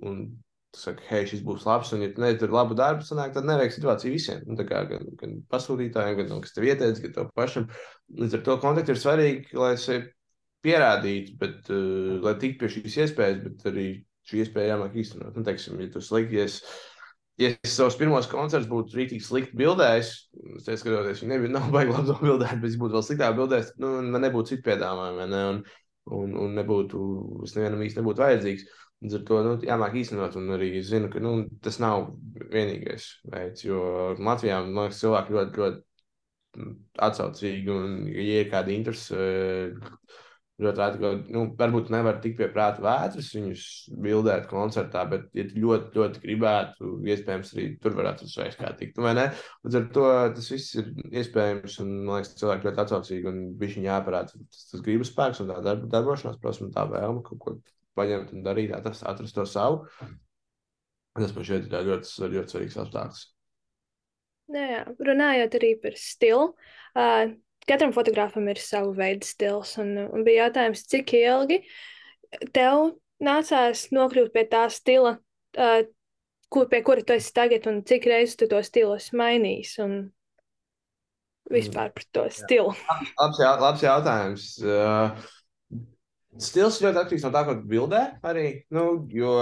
un 0.09 0.19
saka, 0.75 1.03
hei, 1.09 1.24
šis 1.29 1.43
būs 1.45 1.63
labs, 1.67 1.93
un 1.95 2.03
ja 2.03 2.09
tu 2.13 2.24
nedari 2.24 2.53
labu 2.53 2.75
darbu, 2.77 3.05
sanāk, 3.07 3.31
tad 3.36 3.47
nevajag 3.47 3.75
situāciju 3.75 4.13
visiem. 4.13 4.43
Nu, 4.50 4.57
kā, 4.67 4.83
gan, 4.89 5.07
gan 5.19 5.38
pasūtītājiem, 5.53 6.20
gan 6.20 6.29
no, 6.33 6.42
kas 6.44 6.55
tev 6.55 6.68
ieteica, 6.68 7.03
gan 7.05 7.15
tev 7.15 7.31
pašam. 7.37 7.70
Līdz 8.20 8.37
ar 8.37 8.44
to 8.46 8.57
kontakti 8.63 8.94
ir 8.94 9.01
svarīgi, 9.01 9.57
lai 9.57 9.72
sevi 9.81 10.11
pierādītu, 10.65 11.37
bet, 11.39 11.72
uh, 11.72 12.18
lai 12.25 12.35
tiktu 12.42 12.65
pie 12.65 12.74
šīs 12.75 13.00
iespējas, 13.05 13.42
bet 13.46 13.65
arī 13.72 13.87
šī 14.27 14.44
iespēja 14.44 14.75
jāmāk 14.75 15.00
īstenot. 15.00 15.37
Nu, 15.37 15.46
teiksim, 15.48 15.79
ja 15.81 15.89
tu 15.94 16.03
slikties, 16.03 16.59
uh, 16.61 16.98
ja 17.37 17.51
es 17.53 17.75
savus 17.77 17.98
pirmos 18.00 18.27
koncertus 18.31 18.70
būtu 18.70 18.98
rītīgi 18.98 19.24
slikti 19.24 19.57
bildējis, 19.59 20.11
es 20.57 20.81
skatoties, 20.81 21.22
viņi 21.22 21.33
nebija, 21.33 21.53
nav 21.57 21.70
baigi 21.74 21.94
labi 21.94 22.18
bildēt, 22.24 22.57
bet 22.61 22.72
es 22.72 22.79
būtu 22.81 22.98
vēl 22.98 23.05
sliktāk 23.05 23.37
bildējis, 23.37 23.75
nu, 23.83 23.94
man 24.13 24.25
nebūtu 24.25 24.55
citu 24.55 24.65
piedāvājumu, 24.68 25.27
ne? 25.33 25.44
un, 25.51 25.61
un, 26.18 26.35
un 26.46 26.57
nebūtu, 26.57 27.03
es 27.46 27.55
nevienam 27.57 27.83
īsti 27.85 28.01
nebūtu 28.01 28.25
vajadzīgs. 28.25 28.68
Līdz 29.03 29.16
ar 29.20 29.25
to 29.29 29.40
nu, 29.46 29.55
jāmāk 29.62 29.98
īstenot, 30.01 30.38
un 30.40 30.53
arī 30.55 30.72
es 30.79 30.88
zinu, 30.90 31.10
ka 31.14 31.22
nu, 31.22 31.33
tas 31.62 31.77
nav 31.83 32.07
vienīgais 32.53 33.12
veids, 33.29 33.66
jo 33.68 33.81
Latvijā, 34.18 34.64
man 34.66 34.88
liekas, 34.88 35.01
cilvēki 35.03 35.36
ļoti, 35.36 35.62
ļoti 35.62 35.83
atsaucīgi, 37.05 37.70
un, 37.70 38.00
ja 38.10 38.40
ir 38.42 38.50
kāda 38.50 38.74
interese, 38.74 39.27
ļoti 40.57 40.81
rēti, 40.81 41.01
ka 41.03 41.12
nu, 41.36 41.44
varbūt 41.60 41.92
nevar 41.94 42.18
tikt 42.24 42.40
pie 42.40 42.48
prāta 42.53 42.81
vētras, 42.81 43.29
viņus 43.38 43.68
bildēt 44.01 44.50
koncertā, 44.50 45.05
bet, 45.12 45.29
ja 45.38 45.46
ļoti, 45.46 45.94
ļoti 46.00 46.24
gribētu, 46.25 46.96
iespējams, 47.14 47.53
arī 47.53 47.70
tur 47.83 47.98
varētu 48.00 48.25
uzreiz 48.25 48.57
kā 48.57 48.74
tikt. 48.79 48.98
Vai 49.05 49.14
ne? 49.20 49.29
Līdz 49.68 49.77
ar 49.77 49.90
to 49.94 50.10
tas 50.40 50.51
viss 50.55 50.74
ir 50.81 50.90
iespējams, 51.22 51.77
un 51.86 51.94
man 52.00 52.18
liekas, 52.18 52.33
cilvēki 52.42 52.72
ļoti 52.72 52.86
atsaucīgi, 52.88 53.29
un 53.29 53.44
viņš 53.62 53.77
viņu 53.77 53.92
jāparāda 53.92 54.33
tas, 54.33 54.70
tas 54.74 54.86
gribas 54.90 55.14
spēks 55.14 55.46
un 55.46 55.53
tā 55.53 55.62
darba, 55.70 55.94
darbošanās, 55.94 56.42
protams, 56.42 56.74
tā 56.74 56.90
vēlme 56.90 57.22
kaut 57.29 57.44
ko 57.46 57.60
paņemt 57.98 58.36
un 58.36 58.46
darīt, 58.46 58.74
atrast, 58.75 59.05
atrast 59.10 59.36
to 59.38 59.46
savu. 59.50 59.88
Tas 61.18 61.33
man 61.33 61.48
šķiet 61.48 61.68
ļoti, 61.72 61.90
ļoti, 61.90 62.31
ļoti 62.36 62.53
svarīgs 62.53 62.79
apstākļus. 62.83 63.25
Jā, 64.53 64.66
jā, 64.72 64.81
runājot 65.03 65.57
arī 65.60 65.74
par 65.81 65.98
stilu, 66.00 66.51
uh, 66.96 67.33
katram 67.68 67.92
fotogrāfam 67.96 68.48
ir 68.48 68.62
sava 68.64 68.94
veida 68.96 69.27
stils. 69.27 69.74
Un, 69.81 69.96
un 70.05 70.24
bija 70.27 70.46
jautājums, 70.46 70.86
cik 70.88 71.16
ilgi 71.20 71.62
tev 72.55 72.94
nācās 73.24 73.88
nokļūt 73.96 74.31
pie 74.36 74.46
tā 74.51 74.68
stila, 74.72 75.18
uh, 75.57 75.81
kur, 76.53 76.70
pie 76.72 76.83
kura 76.86 77.03
tu 77.03 77.18
esi 77.18 77.33
tagad, 77.36 77.68
un 77.68 77.81
cik 77.88 78.07
reizes 78.07 78.38
tu 78.40 78.48
to 78.51 78.62
stilu 78.64 78.96
esi 78.96 79.18
mainījis. 79.20 79.74
Un 79.83 79.98
vispār 81.51 81.92
par 81.96 82.07
to 82.16 82.27
stilu. 82.33 82.74
Labs, 83.18 83.42
jā, 83.42 83.51
labs 83.62 83.83
jautājums. 83.83 84.48
Uh, 84.64 85.27
stils 86.43 86.79
ļoti 86.83 87.01
atkarīgs 87.01 87.25
no 87.27 87.33
tā, 87.33 87.43
ko 87.47 87.57
bildē 87.67 88.01
arī. 88.25 88.47
Nu, 88.73 88.85
jo, 89.13 89.33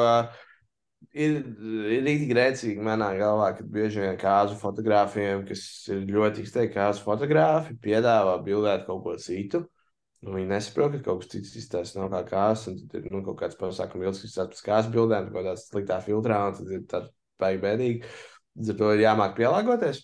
ir, 1.11 1.37
ir 1.41 2.03
rītīgi 2.05 2.37
rēcīgi 2.37 2.85
manā 2.85 3.11
galvā, 3.19 3.51
ka 3.57 3.67
bieži 3.75 4.03
vien 4.03 4.19
kāzu 4.21 4.57
fotogrāfiem, 4.59 5.45
kas 5.49 5.63
ir 5.93 6.03
ļoti 6.09 6.45
izteikti 6.45 6.77
kāzu 6.77 7.05
fotografi, 7.05 7.77
piedāvā 7.83 8.37
bildēt 8.45 8.85
kaut 8.89 9.03
ko 9.05 9.15
citu. 9.21 9.65
Nu, 10.25 10.33
viņi 10.33 10.49
nesaprot, 10.49 10.95
ka 10.95 11.03
kaut 11.05 11.21
kas 11.21 11.35
cits 11.35 11.53
izstāsta 11.59 11.99
nav 11.99 12.09
kā 12.13 12.23
kāds, 12.31 12.65
un 12.71 12.79
tad 12.89 13.03
ir 13.03 13.13
nu, 13.13 13.21
kaut 13.27 13.37
kāds 13.43 13.59
pasākums, 13.59 14.07
kas 14.07 14.25
izstāsta 14.25 14.55
pēc 14.55 14.63
kāzu 14.65 14.93
bildēm, 14.95 15.29
kaut 15.29 15.37
kādā 15.37 15.53
sliktā 15.61 15.99
filtrā, 16.01 16.39
un 16.49 16.57
tad 16.57 16.71
ir 16.73 16.87
tāds 16.89 17.11
baigi 17.41 17.61
bēdīgi. 17.61 18.13
Ar 18.65 18.77
to 18.79 18.91
ir 18.95 19.03
jāmāk 19.03 19.35
pielāgoties. 19.37 20.01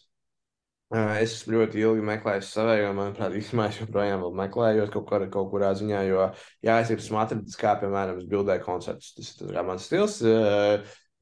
Es 0.92 1.38
ļoti 1.48 1.80
ilgi 1.80 2.04
meklējis 2.04 2.50
savējo, 2.52 2.90
manuprāt, 2.98 3.36
īstenībā 3.40 3.70
es 3.72 3.78
joprojām 3.80 4.26
meklēju 4.36 4.90
kaut, 4.92 5.06
kur, 5.08 5.24
kaut 5.32 5.48
kurā 5.54 5.70
ziņā, 5.80 6.02
jo, 6.10 6.26
jā, 6.68 6.82
es 6.84 6.92
esmu 6.92 7.22
atradis, 7.22 7.56
kā, 7.60 7.78
piemēram, 7.80 8.18
es 8.20 8.28
bildēju 8.28 8.66
koncertus. 8.66 9.14
Tas 9.16 9.30
ir 9.46 9.62
mans 9.70 9.88
stils. 9.88 10.18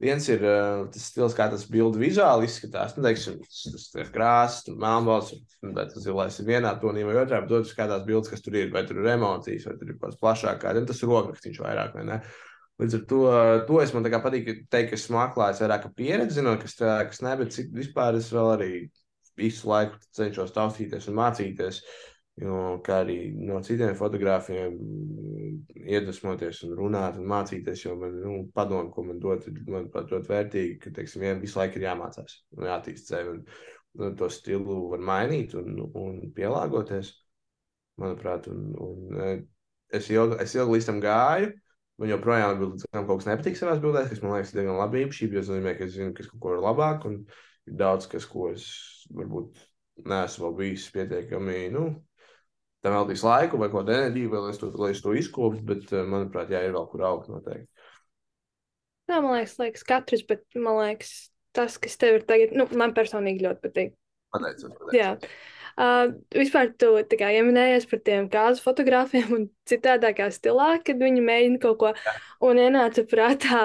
Viens 0.00 0.26
ir 0.32 0.42
tas 0.42 1.06
stils, 1.12 1.36
kā 1.36 1.46
tas 1.52 1.66
bildu 1.70 2.00
vizuāli 2.00 2.48
izskatās. 2.48 2.96
Nu, 2.96 3.04
teiksim, 3.04 3.36
tas, 3.44 3.62
tas 3.68 3.86
ir 4.00 4.10
krāsas, 4.14 4.64
tur 4.66 4.78
melnbalts, 4.80 5.34
vai 5.62 5.84
tas 5.84 6.02
zilais 6.02 6.38
ir 6.40 6.48
vienā 6.48 6.72
tonī 6.80 7.04
vai 7.06 7.18
otrā, 7.20 7.42
bet 7.44 7.52
otrs 7.60 7.76
kādās 7.76 8.06
bildes, 8.08 8.30
kas 8.32 8.42
tur 8.42 8.56
ir, 8.56 8.70
vai 8.74 8.82
tur 8.88 9.02
ir 9.02 9.10
emocijas, 9.12 9.68
vai 9.68 9.76
tur 9.76 9.92
ir 9.92 9.98
kaut 10.00 10.08
kas 10.08 10.22
plašāk, 10.24 10.62
kādam 10.64 10.88
tas 10.88 11.04
ir 11.04 11.12
rokrakstiņš 11.12 11.60
vairāk, 11.62 11.92
vai 12.00 12.06
ne? 12.08 12.18
Līdz 12.80 12.96
ar 12.96 13.04
to, 13.12 13.20
to 13.68 13.82
es 13.84 13.92
man 13.92 14.08
tā 14.08 14.22
patīk 14.24 14.48
teikt, 14.72 14.94
ka 14.94 14.96
esmu 14.96 15.20
atklājis 15.20 15.60
vairāk 15.62 15.90
pieredzi, 16.00 16.38
zinot, 16.40 16.64
kas 16.64 16.74
strādā, 16.74 17.04
kas 17.12 17.20
ne, 17.22 17.36
bet 17.42 17.52
cik 17.54 17.70
vispār 17.76 18.16
es 18.16 18.32
vēl 18.32 18.54
arī 18.56 18.72
visu 19.40 19.70
laiku 19.70 19.98
cenšos 20.16 20.54
taustīties 20.56 21.08
un 21.10 21.18
mācīties. 21.20 21.82
Jo, 22.40 22.78
kā 22.84 23.02
arī 23.02 23.16
no 23.36 23.58
citiem 23.64 23.92
fotogrāfiem, 23.98 24.76
iedvesmoties 25.76 26.62
un 26.64 26.76
runāt 26.78 27.18
un 27.20 27.26
mācīties, 27.28 27.82
jo 27.84 27.96
man 28.00 28.14
nu, 28.22 28.36
padomu, 28.56 28.88
ko 28.94 29.04
man 29.04 29.18
dod, 29.20 29.44
man 29.68 29.90
ļoti 29.92 30.30
vērtīgi, 30.30 30.78
ka 30.80 30.92
teiksim, 30.96 31.26
vien 31.26 31.42
visu 31.42 31.60
laiku 31.60 31.80
ir 31.80 31.88
jāmācās 31.90 32.38
un 32.56 32.70
jātīst 32.70 33.12
sevi. 33.12 33.34
Un, 33.34 33.42
un 34.00 34.16
to 34.16 34.30
stilu 34.32 34.78
var 34.92 35.02
mainīt 35.04 35.56
un, 35.58 35.82
un 35.98 36.20
pielāgoties, 36.36 37.12
manuprāt. 38.00 38.48
Un, 38.48 38.70
un, 38.86 39.44
es 39.92 40.08
ilgi, 40.12 40.38
es 40.40 40.54
ilgi 40.56 40.78
līdz 40.78 40.88
tam 40.88 41.02
gāju, 41.04 41.52
man 42.00 42.12
joprojām 42.14 42.56
ir 42.56 42.72
kaut 42.94 43.20
kas 43.20 43.28
nepatīk 43.28 43.58
savās 43.58 43.82
bildēs, 43.82 44.08
kas 44.12 44.22
man 44.24 44.38
liekas 44.38 44.54
diezgan 44.56 44.80
labi 44.80 45.04
jo 45.04 45.34
tas 45.34 45.52
nozīmē, 45.52 45.76
ka 45.76 45.86
es 45.86 45.96
zinu, 45.98 46.14
kas 46.16 46.30
kaut 46.30 46.42
ko 46.44 46.56
ir 46.56 46.64
labāk, 46.64 47.04
un 47.10 47.20
ir 47.68 47.76
daudz 47.82 48.08
kas, 48.10 48.26
ko 48.30 48.48
es 48.54 48.66
varbūt 49.16 49.60
neesmu 50.10 50.46
vēl 50.46 50.56
bijis 50.60 50.86
pietiekami, 50.94 51.58
nu, 51.74 51.84
tam 52.84 52.96
veltīs 52.96 53.24
laiku 53.26 53.60
vai 53.60 53.68
kaut 53.68 53.84
kādu 53.84 53.96
enerģiju, 53.96 54.32
lai 54.36 54.54
es 54.54 54.60
to, 54.60 54.70
lai 54.80 54.92
es 54.94 55.02
to 55.04 55.14
izkoptu, 55.16 55.62
bet, 55.68 55.92
manuprāt, 56.08 56.52
jā, 56.54 56.62
ir 56.64 56.76
vēl 56.76 56.88
kur 56.92 57.04
augt 57.08 57.30
noteikti. 57.32 57.68
Jā, 59.10 59.18
man 59.18 59.34
liekas, 59.34 59.56
liekas 59.58 59.86
katrs, 59.86 60.26
bet 60.28 60.44
man 60.54 60.78
liekas, 60.78 61.14
tas, 61.56 61.76
kas 61.82 61.98
tev 62.00 62.20
ir 62.20 62.26
tagad, 62.28 62.54
nu, 62.56 62.68
man 62.78 62.94
personīgi 62.96 63.42
ļoti 63.46 63.64
patīk. 63.66 63.96
Pateicos, 64.30 64.68
pateicos. 64.70 64.94
Jā. 64.94 65.16
Uh, 65.80 66.10
vispār 66.34 66.72
tu 66.78 66.90
tikai 67.08 67.30
ieminējies 67.38 67.86
par 67.88 68.00
tiem 68.04 68.26
kāzu 68.30 68.62
fotogrāfiem 68.64 69.30
un 69.36 69.46
citādākā 69.70 70.26
stilā, 70.34 70.74
kad 70.84 71.00
viņi 71.00 71.22
mēģina 71.24 71.60
kaut 71.62 71.78
ko. 71.80 71.92
Un 72.44 72.60
ienāca 72.60 73.04
prātā 73.08 73.62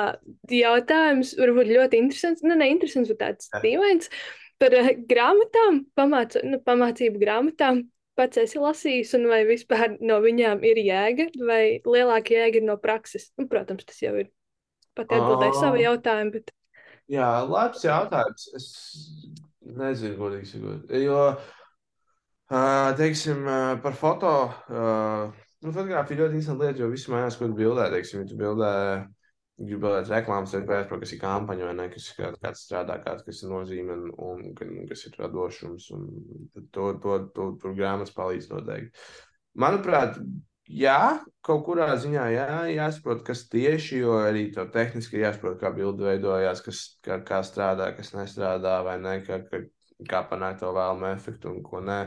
jautājums, 0.50 1.34
varbūt 1.40 1.72
ļoti 1.74 2.00
interesants, 2.00 2.46
nu, 2.46 2.56
ne 2.58 2.70
interesants, 2.72 3.12
bet 3.12 3.22
tāds 3.22 3.52
dīvains 3.66 4.12
par 4.62 4.76
uh, 4.78 4.94
grāmatām, 5.10 5.84
pamāc, 5.98 6.38
nu, 6.48 6.62
pamācību 6.64 7.22
grāmatām. 7.22 7.84
Pats 8.16 8.40
esi 8.40 8.62
lasījis, 8.64 9.10
un 9.18 9.26
vai 9.28 9.42
vispār 9.44 9.98
no 10.00 10.22
viņām 10.24 10.62
ir 10.64 10.78
jēga, 10.80 11.26
vai 11.44 11.82
lielāka 11.84 12.32
jēga 12.32 12.62
ir 12.62 12.64
no 12.64 12.78
prakses? 12.80 13.28
Nu, 13.36 13.44
protams, 13.52 13.84
tas 13.84 13.98
jau 14.00 14.14
ir 14.22 14.30
pat 14.96 15.12
atbildēju 15.12 15.58
savu 15.60 15.82
jautājumu. 15.82 16.32
Bet... 16.38 16.54
Jā, 17.12 17.28
labs 17.44 17.84
jautājums. 17.84 18.46
Es 18.56 18.70
nezinu, 19.68 20.16
godīgi 20.22 20.48
sakot. 20.54 20.96
Jo, 20.96 21.20
teiksim, 23.02 23.44
par 23.84 24.00
foto. 24.00 24.32
Nu, 24.72 25.74
fotografija 25.74 26.22
ļoti 26.22 26.38
interesanta 26.38 26.70
lieta, 26.70 26.84
jo 26.86 26.92
visi 26.94 27.12
mājās, 27.12 27.36
ko 27.40 27.52
bildē, 27.52 27.90
teiksim, 27.92 28.24
tu 28.30 28.40
bildē, 28.40 28.72
bildēt 29.60 30.10
reklāmas, 30.12 30.56
tad 30.56 30.66
pēc, 30.68 30.90
kas 30.92 31.14
ir 31.16 31.22
kampaņa 31.22 31.70
vai 31.70 31.76
ne, 31.78 31.86
kas 31.94 32.10
ir 32.12 32.36
kāds 32.42 32.66
strādā, 32.68 32.98
kāds, 33.04 33.24
kas 33.28 33.44
ir 33.44 33.54
nozīme 33.54 33.96
un, 33.96 34.10
un, 34.28 34.82
kas 34.90 35.06
ir 35.08 35.16
radošums, 35.22 35.88
un 35.96 36.10
to, 36.76 36.90
to, 37.04 37.22
to, 37.36 37.48
tur 37.62 37.78
grāmatas 37.78 38.16
palīdz 38.18 38.52
noteikti. 38.52 39.08
Manuprāt, 39.64 40.20
Jā, 40.66 41.22
kaut 41.46 41.62
kurā 41.68 41.92
ziņā 42.02 42.24
jā, 42.34 42.46
jāsaprot, 42.74 43.20
kas 43.28 43.44
tieši, 43.52 44.00
jo 44.02 44.16
arī 44.18 44.48
to 44.54 44.64
tehniski 44.74 45.20
jāsaprot, 45.22 45.60
kā 45.62 45.70
bilde 45.76 46.08
veidojās, 46.08 46.64
kas, 46.66 46.80
kā, 47.06 47.20
kā 47.22 47.44
strādā, 47.46 47.92
kas 47.94 48.16
nestrādā, 48.16 48.80
vai 48.88 48.96
ne, 48.98 49.20
kā, 49.28 49.44
kā, 49.46 49.60
kā 50.10 50.24
panākt 50.32 50.64
to 50.64 50.72
vēlamu 50.74 51.12
efektu 51.12 51.52
un 51.52 51.62
ko 51.66 51.84
nē. 51.86 52.00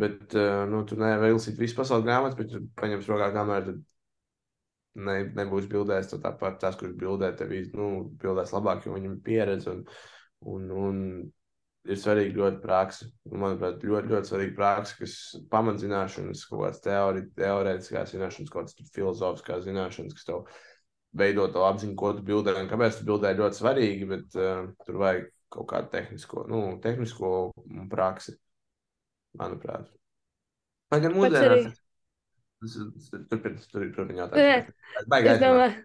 Bet, 0.00 0.32
nu, 0.72 0.80
tu 0.88 0.96
nevari 0.96 1.34
ilsīt 1.34 1.60
visu 1.60 1.76
pasaules 1.76 2.06
grāmatu, 2.06 2.38
bet 2.40 2.50
tu 2.54 2.62
paņemsi 2.80 3.12
rokā 3.12 3.28
kameru, 3.36 3.76
ne, 4.94 5.18
nebūs 5.36 5.68
bildēs, 5.70 6.10
tad 6.12 6.22
tāpat 6.24 6.60
tas, 6.62 6.78
kurš 6.78 6.94
bildē, 6.98 7.32
tev, 7.36 7.52
nu, 7.78 7.88
bildēs 8.20 8.54
labāk, 8.54 8.86
jo 8.86 8.94
viņam 8.96 9.16
ir 9.18 9.24
pieredze 9.26 9.74
un, 9.74 9.82
un, 10.48 10.70
un 10.84 11.02
ir 11.88 12.00
svarīga 12.00 12.36
ļoti 12.36 12.62
praksa. 12.62 13.08
Manuprāt, 13.32 13.84
ļoti, 13.84 14.12
ļoti 14.12 14.30
svarīga 14.30 14.56
praksa, 14.58 14.96
kas 15.00 15.16
pamatzināšanas, 15.52 16.44
kaut 16.50 16.64
kādas 16.64 16.82
teori, 16.84 17.24
teorētiskās 17.38 18.14
zināšanas, 18.14 18.52
kaut 18.52 18.68
kādas 18.68 18.94
filozofiskās 18.94 19.64
zināšanas, 19.66 20.16
kas 20.16 20.28
tev 20.28 20.44
veido 21.18 21.48
to 21.52 21.64
apziņu, 21.68 21.96
ko 21.98 22.12
tu 22.16 22.24
bildē. 22.26 22.56
Un 22.60 22.70
kāpēc 22.70 23.00
tu 23.00 23.08
bildē 23.08 23.32
ļoti 23.38 23.62
svarīgi, 23.62 24.08
bet 24.10 24.38
uh, 24.38 24.68
tur 24.84 25.00
vajag 25.00 25.28
kaut 25.54 25.68
kādu 25.70 25.92
tehnisko, 25.94 26.44
nu, 26.50 26.62
tehnisko 26.84 27.32
praksi, 27.88 28.36
manuprāt. 29.40 29.88
Lai 30.92 31.00
gan 31.04 31.16
mūsdienās. 31.16 31.76
Turpiniet, 32.58 33.68
turpiniet 33.70 34.18
jautāt. 34.18 34.72
Es 35.18 35.42
domāju, 35.42 35.76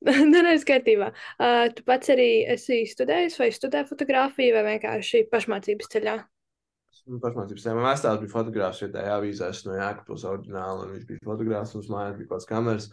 Nē, 0.00 0.14
nē, 0.32 0.54
kārtībā. 0.64 1.10
Uh, 1.36 1.66
tu 1.76 1.84
pats 1.84 2.08
arī 2.12 2.46
esi 2.48 2.86
studējis 2.88 3.34
vai 3.36 3.50
studē 3.52 3.82
fotografiju 3.88 4.54
vai 4.56 4.62
vienkārši 4.70 5.26
pašmācības 5.32 5.90
ceļā? 5.92 6.14
Pašmācības 7.20 7.66
ceļā. 7.66 7.74
Man 7.76 7.88
vēstās 7.90 8.20
bija 8.22 8.32
fotogrāfs 8.32 8.80
vietējā 8.86 9.18
avīzēs 9.18 9.60
no 9.66 9.76
Jākapils 9.76 10.24
oriģināli, 10.30 10.86
un 10.86 10.94
viņš 10.94 11.06
bija 11.10 11.24
fotogrāfs, 11.26 11.74
mums 11.76 11.90
mājās 11.92 12.16
bija 12.16 12.30
kāds 12.32 12.48
kameras, 12.48 12.88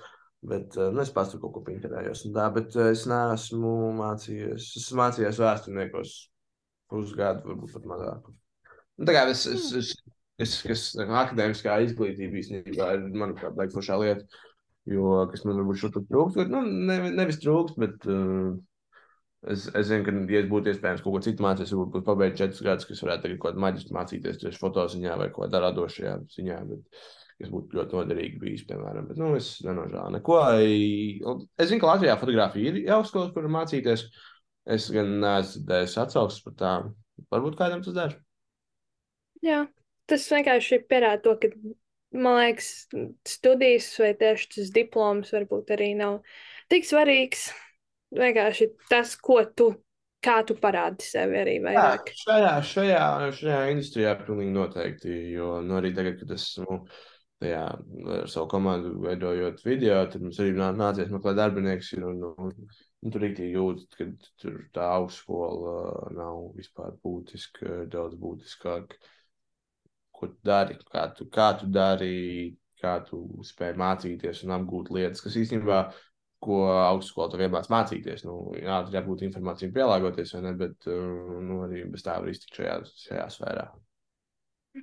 bet 0.52 0.76
nu, 0.82 1.04
es 1.06 1.13
pats 1.15 1.32
tur 1.32 1.43
kaut 1.45 1.56
ko 1.56 1.63
pinterējos 1.69 2.26
un 2.28 2.36
tā, 2.36 2.50
bet 2.58 2.76
es 2.89 3.06
neesmu 3.08 3.73
mācījies, 4.02 4.67
es 4.67 4.84
esmu 4.84 5.00
mācījies 5.06 5.41
vēsturniekos 5.45 6.17
pusgadu, 6.91 7.54
varbūt 7.54 7.78
pat 7.78 7.88
mazāk. 7.93 8.32
Nu, 8.97 9.08
tā 9.08 9.15
kā 9.15 9.23
es, 9.32 9.47
es, 9.47 9.71
es, 9.80 9.95
es, 10.41 10.60
es 10.69 10.89
akadēmiskā 11.02 11.80
izglītība 11.86 12.41
īstenībā 12.41 12.91
ir, 12.97 13.08
manuprāt, 13.13 13.58
laikfošā 13.58 13.97
lieta 14.04 14.45
jo 14.88 15.28
kas 15.32 15.43
man 15.45 15.60
varbūt 15.62 15.82
šur 15.82 15.93
trūkst, 15.97 16.41
nu, 16.52 16.63
ne, 16.88 16.97
nevis 17.15 17.39
trūkst, 17.43 17.78
bet 17.82 18.08
uh, 18.12 18.56
es, 19.52 19.67
es 19.67 19.89
zinu, 19.89 20.06
ka, 20.08 20.15
ja 20.32 20.41
es 20.43 20.50
būtu 20.52 20.71
iespējams 20.71 21.04
kaut 21.04 21.17
ko 21.17 21.23
citu 21.26 21.45
mācīties, 21.45 21.73
varbūt 21.76 21.93
būtu 21.97 22.08
pabeigts 22.08 22.41
četrus 22.41 22.63
gadus, 22.65 22.88
kas 22.89 23.04
varētu 23.04 23.26
tagad 23.26 23.39
kaut 23.41 23.52
kādu 23.52 23.63
maģisku 23.65 23.95
mācīties 23.97 24.41
tieši 24.43 24.62
fotoziņā 24.63 25.17
vai 25.19 25.30
kaut 25.32 25.47
kādā 25.47 25.63
radošajā 25.65 26.13
ziņā, 26.36 26.60
bet 26.71 27.02
kas 27.38 27.52
būtu 27.54 27.78
ļoti 27.78 28.00
noderīgi 28.00 28.41
bijis, 28.41 28.65
piemēram, 28.69 29.10
bet, 29.12 29.19
nu, 29.21 29.34
es 29.38 29.52
nenožēlu 29.65 30.15
neko. 30.15 30.39
Es 30.58 31.69
zinu, 31.69 31.84
ka 31.84 31.91
Latvijā 31.91 32.15
fotografija 32.17 32.71
ir 32.71 32.93
augstskolas, 32.95 33.34
kur 33.36 33.50
mācīties. 33.54 34.08
Es 34.67 34.89
gan 34.91 35.13
neesmu 35.21 35.62
dzirdējis 35.62 35.93
atsauksmes 36.02 36.43
par 36.43 36.56
tām. 36.60 36.88
Varbūt 37.32 37.56
kādam 37.60 37.84
tas 37.86 37.93
der. 37.95 38.17
Jā, 39.45 39.62
tas 40.10 40.26
vienkārši 40.32 40.82
pierāda 40.89 41.22
to, 41.26 41.36
ka 41.41 41.52
man 42.15 42.39
liekas, 42.41 42.88
studijas 43.28 43.89
vai 44.02 44.13
tieši 44.20 44.54
tas 44.56 44.72
diploms 44.76 45.34
varbūt 45.36 45.74
arī 45.76 45.91
nav 46.00 46.22
tik 46.72 46.88
svarīgs. 46.88 47.50
Vienkārši 48.15 48.70
tas, 48.88 49.17
ko 49.20 49.41
tu, 49.52 49.74
kā 50.24 50.39
tu 50.48 50.56
parādi 50.60 51.04
sevi 51.04 51.41
arī 51.41 51.58
vairāk. 51.65 52.13
Jā, 52.13 52.24
šajā, 52.24 52.54
šajā, 52.70 53.04
šajā 53.41 53.60
industrijā 53.74 54.15
pilnīgi 54.22 54.56
noteikti, 54.56 55.17
jo 55.34 55.58
nu, 55.65 55.76
arī 55.82 55.91
tagad, 55.96 56.15
kad 56.22 56.32
esmu 56.38 56.80
tajā 57.43 57.65
ar 57.67 58.32
savu 58.32 58.48
komandu 58.50 58.96
veidojot 59.04 59.60
video, 59.65 60.00
tad 60.10 60.24
mums 60.24 60.39
arī 60.41 60.56
nācies 60.56 61.12
meklēt 61.12 61.38
darbinieks, 61.38 61.91
un, 62.00 62.24
un, 62.32 62.56
un 63.04 63.13
tur 63.13 63.28
rīktīgi 63.28 63.60
jūt, 63.60 63.84
ka 64.00 64.08
tur 64.41 64.58
tā 64.74 64.88
augstskola 64.96 65.76
nav 66.15 66.48
vispār 66.56 66.96
būtiska, 67.04 67.84
daudz 67.91 68.15
būtiskāk. 68.24 68.96
Uh, 68.96 69.13
ko 70.17 70.32
tu 70.34 70.38
dari, 70.45 70.77
kā 70.91 71.08
tu, 71.17 71.27
kā 71.34 71.51
tu 71.60 71.69
dari, 71.71 72.51
kā 72.82 72.97
tu 73.08 73.21
spēj 73.45 73.73
mācīties 73.80 74.43
un 74.45 74.56
apgūt 74.58 74.91
lietas, 74.95 75.23
kas 75.23 75.38
īstenībā, 75.39 75.82
ko 76.43 76.60
augstskolā 76.69 77.32
tev 77.34 77.43
iemācās 77.47 77.71
mācīties. 77.73 78.23
Nu, 78.27 78.38
jā, 78.58 78.82
tur 78.86 78.99
jābūt 78.99 79.25
informācijai 79.25 79.73
pielāgoties, 79.73 80.36
vai 80.36 80.43
ne, 80.45 80.53
bet 80.60 80.89
uh, 80.91 81.39
nu, 81.41 81.63
arī 81.65 81.84
bez 81.89 82.06
tā 82.06 82.19
var 82.21 82.30
iztikt 82.30 82.60
šajā, 82.60 82.80
šajā 83.08 83.27
sfērā. 83.34 83.67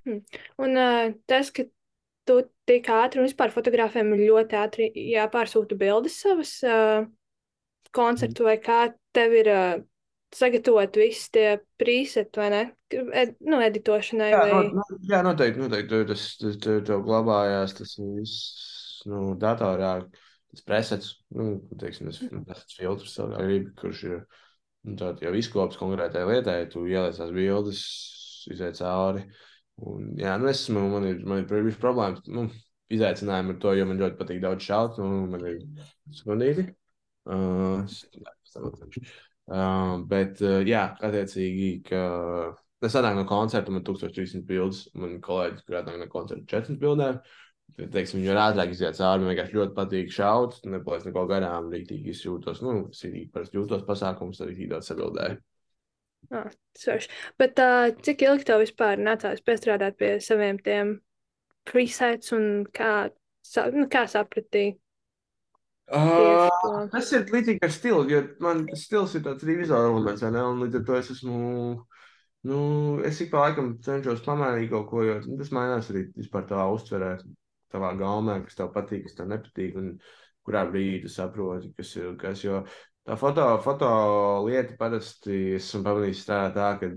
-hmm. 0.05 0.23
Un 0.57 0.77
uh, 0.77 1.15
tas, 1.27 1.51
ka 1.51 1.63
tu 2.25 2.41
tik 2.69 2.89
ātri 2.89 3.21
un 3.21 3.29
vispār 3.29 3.53
fotografiem 3.55 4.15
ir 4.15 4.27
ļoti 4.31 4.59
ātri 4.59 4.91
jāpārsūta 5.13 5.77
bildes 5.79 6.21
savas 6.21 6.57
uh, 6.67 7.07
koncertu, 7.95 8.43
mm. 8.43 8.47
vai 8.47 8.57
kā 8.59 8.81
tev 9.13 9.37
ir 9.41 9.51
uh, 9.53 9.83
sagatavot 10.35 10.99
visus 10.99 11.31
tie 11.35 11.57
preseti, 11.81 12.41
vai 12.41 12.51
ne? 12.53 12.63
Ed, 12.95 13.35
nu, 13.45 13.61
editošanai. 13.65 14.31
Jā, 14.33 14.43
vai... 14.43 14.51
no, 14.53 14.83
no, 14.83 15.01
jā 15.11 15.23
noteikti, 15.27 15.63
noteikti. 15.63 16.05
Tas, 16.11 16.27
tas, 16.41 16.61
tas, 16.63 16.85
tas 16.89 17.03
glabājās, 17.07 17.77
tas 17.79 17.97
viss 18.01 19.05
nu, 19.11 19.35
datorā, 19.41 19.97
tas 20.53 20.67
presets, 20.67 21.15
nu, 21.35 21.57
teiksim, 21.81 22.11
tas, 22.11 22.21
tas 22.49 22.77
filtrs, 22.79 23.17
kurš 23.81 24.05
ir 24.09 24.21
nu, 24.85 24.97
jau 25.25 25.35
izkops 25.39 25.81
konkrētai 25.81 26.25
lietai, 26.29 26.61
tu 26.73 26.85
ieliec 26.89 27.19
tās 27.19 27.33
bildes, 27.35 27.83
iziet 28.53 28.79
cauri. 28.81 29.25
Un, 29.85 30.13
jā, 30.21 30.37
nu, 30.39 30.49
es 30.51 30.63
esmu, 30.63 30.87
man 30.93 31.09
ir, 31.09 31.21
man 31.27 31.43
ir 31.43 31.51
bijušas 31.51 31.83
problēmas, 31.83 32.25
nu, 32.31 32.47
izaicinājumi 32.95 33.55
ar 33.55 33.61
to, 33.63 33.75
jo 33.75 33.87
man 33.91 34.01
ļoti 34.01 34.19
patīk 34.21 34.43
daudz 34.45 34.67
šaut, 34.67 35.01
nu, 35.03 35.25
man 35.33 35.47
ir 35.51 35.63
sekundīti. 36.15 36.69
Uh, 37.25 37.81
Uh, 39.45 39.99
bet, 40.09 40.41
uh, 40.41 40.63
jā, 40.65 40.87
attiecīgi, 41.05 41.71
ka 41.89 42.03
es 42.85 42.95
atnāku 42.97 43.21
no 43.21 43.25
koncerta, 43.29 43.73
man 43.73 43.85
1300 43.85 44.45
bildes, 44.49 44.85
man 44.97 45.19
kolēģis, 45.25 45.65
kur 45.67 45.81
atnāk 45.81 45.99
no 46.01 46.09
koncerta 46.13 46.47
400 46.57 46.81
bildēm. 46.81 47.19
Teiksim, 47.75 48.23
var 48.29 48.41
ātrāk 48.43 48.75
iziet 48.75 48.97
cauri, 48.99 49.25
man 49.25 49.33
vienkārši 49.33 49.57
ļoti 49.59 49.75
patīk 49.77 50.13
šaut, 50.15 50.61
nepalaist 50.69 51.09
neko 51.09 51.25
garām, 51.29 51.71
rītīgi 51.73 52.13
izjūtos, 52.13 52.61
nu, 52.65 52.77
arī 53.09 53.25
parasti 53.33 53.59
jūtos 53.59 53.85
pasākums, 53.89 54.41
arī 54.45 54.53
rītīgi 54.53 54.71
daudz 54.73 54.91
sabildēju. 54.93 55.41
Svarši. 56.79 57.11
Bet 57.41 57.61
uh, 57.61 57.89
cik 58.05 58.25
ilgi 58.25 58.47
tev 58.49 58.63
vispār 58.63 59.01
nācās 59.01 59.43
piestrādāt 59.45 59.99
pie 60.01 60.15
saviem 60.25 60.61
tiem 60.65 60.95
presets 61.69 62.33
un 62.37 62.65
kā, 62.75 63.11
nu, 63.75 63.89
kā 63.93 64.07
sapratīja? 64.11 64.79
Uh, 65.93 66.49
tas 66.89 67.11
ir 67.13 67.27
līdzīgi 67.29 67.61
ar 67.67 67.73
stilu, 67.73 68.07
jo 68.09 68.23
man 68.41 68.63
stils 68.79 69.19
ir 69.19 69.25
tāds 69.27 69.45
revizora 69.45 69.91
elements, 69.91 70.25
ne? 70.25 70.41
Un 70.41 70.63
līdz 70.65 70.79
ar 70.81 70.85
to 70.89 70.97
es 70.97 71.11
esmu, 71.13 71.41
nu, 72.49 72.61
es 73.05 73.21
ik 73.21 73.29
pa 73.35 73.43
laikam 73.45 73.75
cenšos 73.85 74.25
pamainīt 74.25 74.71
kaut 74.73 74.89
ko, 74.89 75.03
jo 75.05 75.19
tas 75.21 75.53
mainās 75.53 75.91
arī 75.93 76.07
vispār 76.17 76.49
tavā 76.49 76.71
uztverē, 76.73 77.19
tavā 77.75 77.93
gaumē, 78.01 78.39
kas 78.47 78.57
tev 78.57 78.73
patīk, 78.73 79.05
kas 79.09 79.19
tev 79.19 79.29
nepatīk. 79.35 79.77
Un 79.81 79.93
kurā 80.45 80.65
brīdī 80.69 81.05
tu 81.05 81.13
saproti, 81.13 81.73
kas 81.77 81.93
ir 82.01 82.17
kas. 82.21 82.43
Jo 82.45 82.65
tā 83.05 83.17
foto, 83.21 83.47
foto 83.65 83.93
lieta 84.49 84.77
parasti 84.81 85.55
esmu 85.59 85.85
pamanījis 85.85 86.27
tā, 86.29 86.41
tā 86.57 86.75
ka 86.81 86.91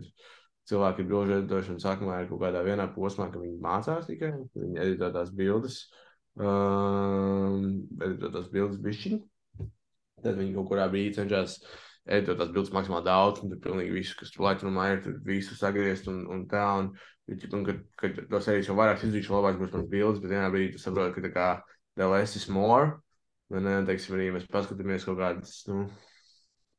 cilvēki 0.67 1.03
ir 1.03 1.11
grožu 1.11 1.37
editošana 1.37 1.83
sākumā 1.83 2.23
ir 2.23 2.31
kaut 2.31 2.43
kādā 2.43 2.63
vienā 2.63 2.89
posmā, 2.95 3.29
ka 3.31 3.39
viņi 3.39 3.59
mācās 3.63 4.07
tikai, 4.09 4.33
viņi 4.55 4.83
editē 4.83 5.11
tās 5.15 5.31
bildes, 5.35 5.79
um, 5.85 6.06
editē 6.37 8.31
tās 8.33 8.47
bildes 8.53 8.79
bišķiņi. 8.83 9.19
Tad 10.23 10.39
viņi 10.39 10.55
kaut 10.55 10.69
kurā 10.71 10.87
brīdī 10.91 11.15
cenšas 11.17 11.59
editēt 12.07 12.39
tās 12.39 12.51
bildes 12.53 12.73
maksimāli 12.75 13.07
daudz, 13.07 13.41
un 13.43 13.51
tur 13.51 13.61
pilnīgi 13.63 13.95
visu, 13.95 14.15
kas 14.19 14.31
tur 14.33 14.47
laikrunā 14.47 14.87
ir, 14.93 15.01
tur 15.05 15.17
visu 15.27 15.57
sagriezt 15.57 16.09
un, 16.11 16.23
un 16.33 16.45
tā. 16.49 16.65
Un, 16.81 16.91
un 17.27 17.65
kad, 17.67 17.81
kad 17.99 18.21
to 18.31 18.41
sērijas 18.43 18.69
jau 18.69 18.77
vairāk 18.77 19.03
izdarīšu, 19.03 19.35
labāk 19.35 19.59
būs 19.59 19.73
man 19.75 19.89
bildes, 19.91 20.21
bet 20.23 20.31
vienā 20.31 20.47
brīdī 20.53 20.75
tu 20.75 20.83
saproti, 20.83 21.17
ka 21.17 21.25
tā 21.25 21.33
kā 21.33 21.47
the 21.99 22.07
less 22.07 22.39
is 22.39 22.47
more. 22.47 22.97
Un, 23.51 23.67
teiksim, 23.87 24.17
arī 24.17 24.31
mēs 24.35 24.47
paskatāmies 24.51 25.05
kaut 25.07 25.19
kādas, 25.21 25.61
nu, 25.69 25.85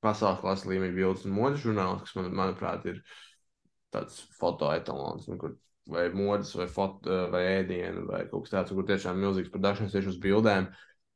pasaules 0.05 0.41
klases 0.43 0.69
līmeņa 0.69 0.97
bildes 0.97 1.25
un 1.27 1.35
modes 1.37 1.63
žurnāls, 1.65 2.05
kas, 2.05 2.15
man, 2.19 2.29
manuprāt, 2.37 2.85
ir 2.91 3.01
tāds 3.95 4.21
fotoetalons, 4.39 5.29
nu, 5.31 5.39
kur 5.41 5.57
vai 5.89 6.09
modes, 6.13 6.53
vai, 6.57 6.67
foto, 6.71 7.23
vai 7.33 7.43
ēdienu, 7.59 8.05
vai 8.11 8.25
kaut 8.29 8.45
kas 8.45 8.55
tāds, 8.55 8.75
kur 8.77 8.87
tiešām 8.89 9.19
milzīgs 9.23 9.53
produkcijas 9.53 9.95
tieši 9.95 10.13
uz 10.13 10.21
bildēm. 10.23 10.69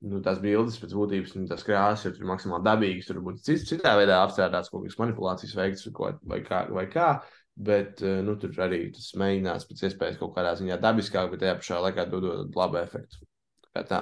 Nu, 0.03 0.19
tās 0.25 0.41
bildes 0.43 0.81
pēc 0.83 0.95
būtības, 0.99 1.37
nu, 1.37 1.45
tās 1.47 1.63
krāsas 1.63 2.17
ir 2.19 2.27
maksimāli 2.27 2.67
dabīgas. 2.67 3.07
Tur 3.07 3.21
būtu 3.23 3.45
cits, 3.47 3.69
citā 3.69 3.93
veidā 4.01 4.19
apstrādāts 4.25 4.73
kaut 4.73 4.83
kādas 4.83 4.99
manipulācijas 4.99 5.55
veikts 5.55 5.87
vai 6.27 6.41
kā. 6.47 6.65
Vai 6.75 6.89
kā. 6.91 7.13
Bet 7.53 8.01
nu, 8.01 8.35
tur 8.41 8.57
arī 8.65 8.87
tas 8.97 9.13
mēģinās 9.21 9.69
pēc 9.69 9.85
iespējas 9.87 10.19
kaut 10.19 10.33
kādā 10.35 10.57
ziņā 10.59 10.81
dabiskāk, 10.81 11.29
bet 11.31 11.45
tajā 11.45 11.59
pašā 11.61 11.83
laikā 11.85 12.09
dodot 12.11 12.57
labu 12.57 12.81
efektu. 12.81 13.21
Kā 13.77 13.85
tā. 13.87 14.01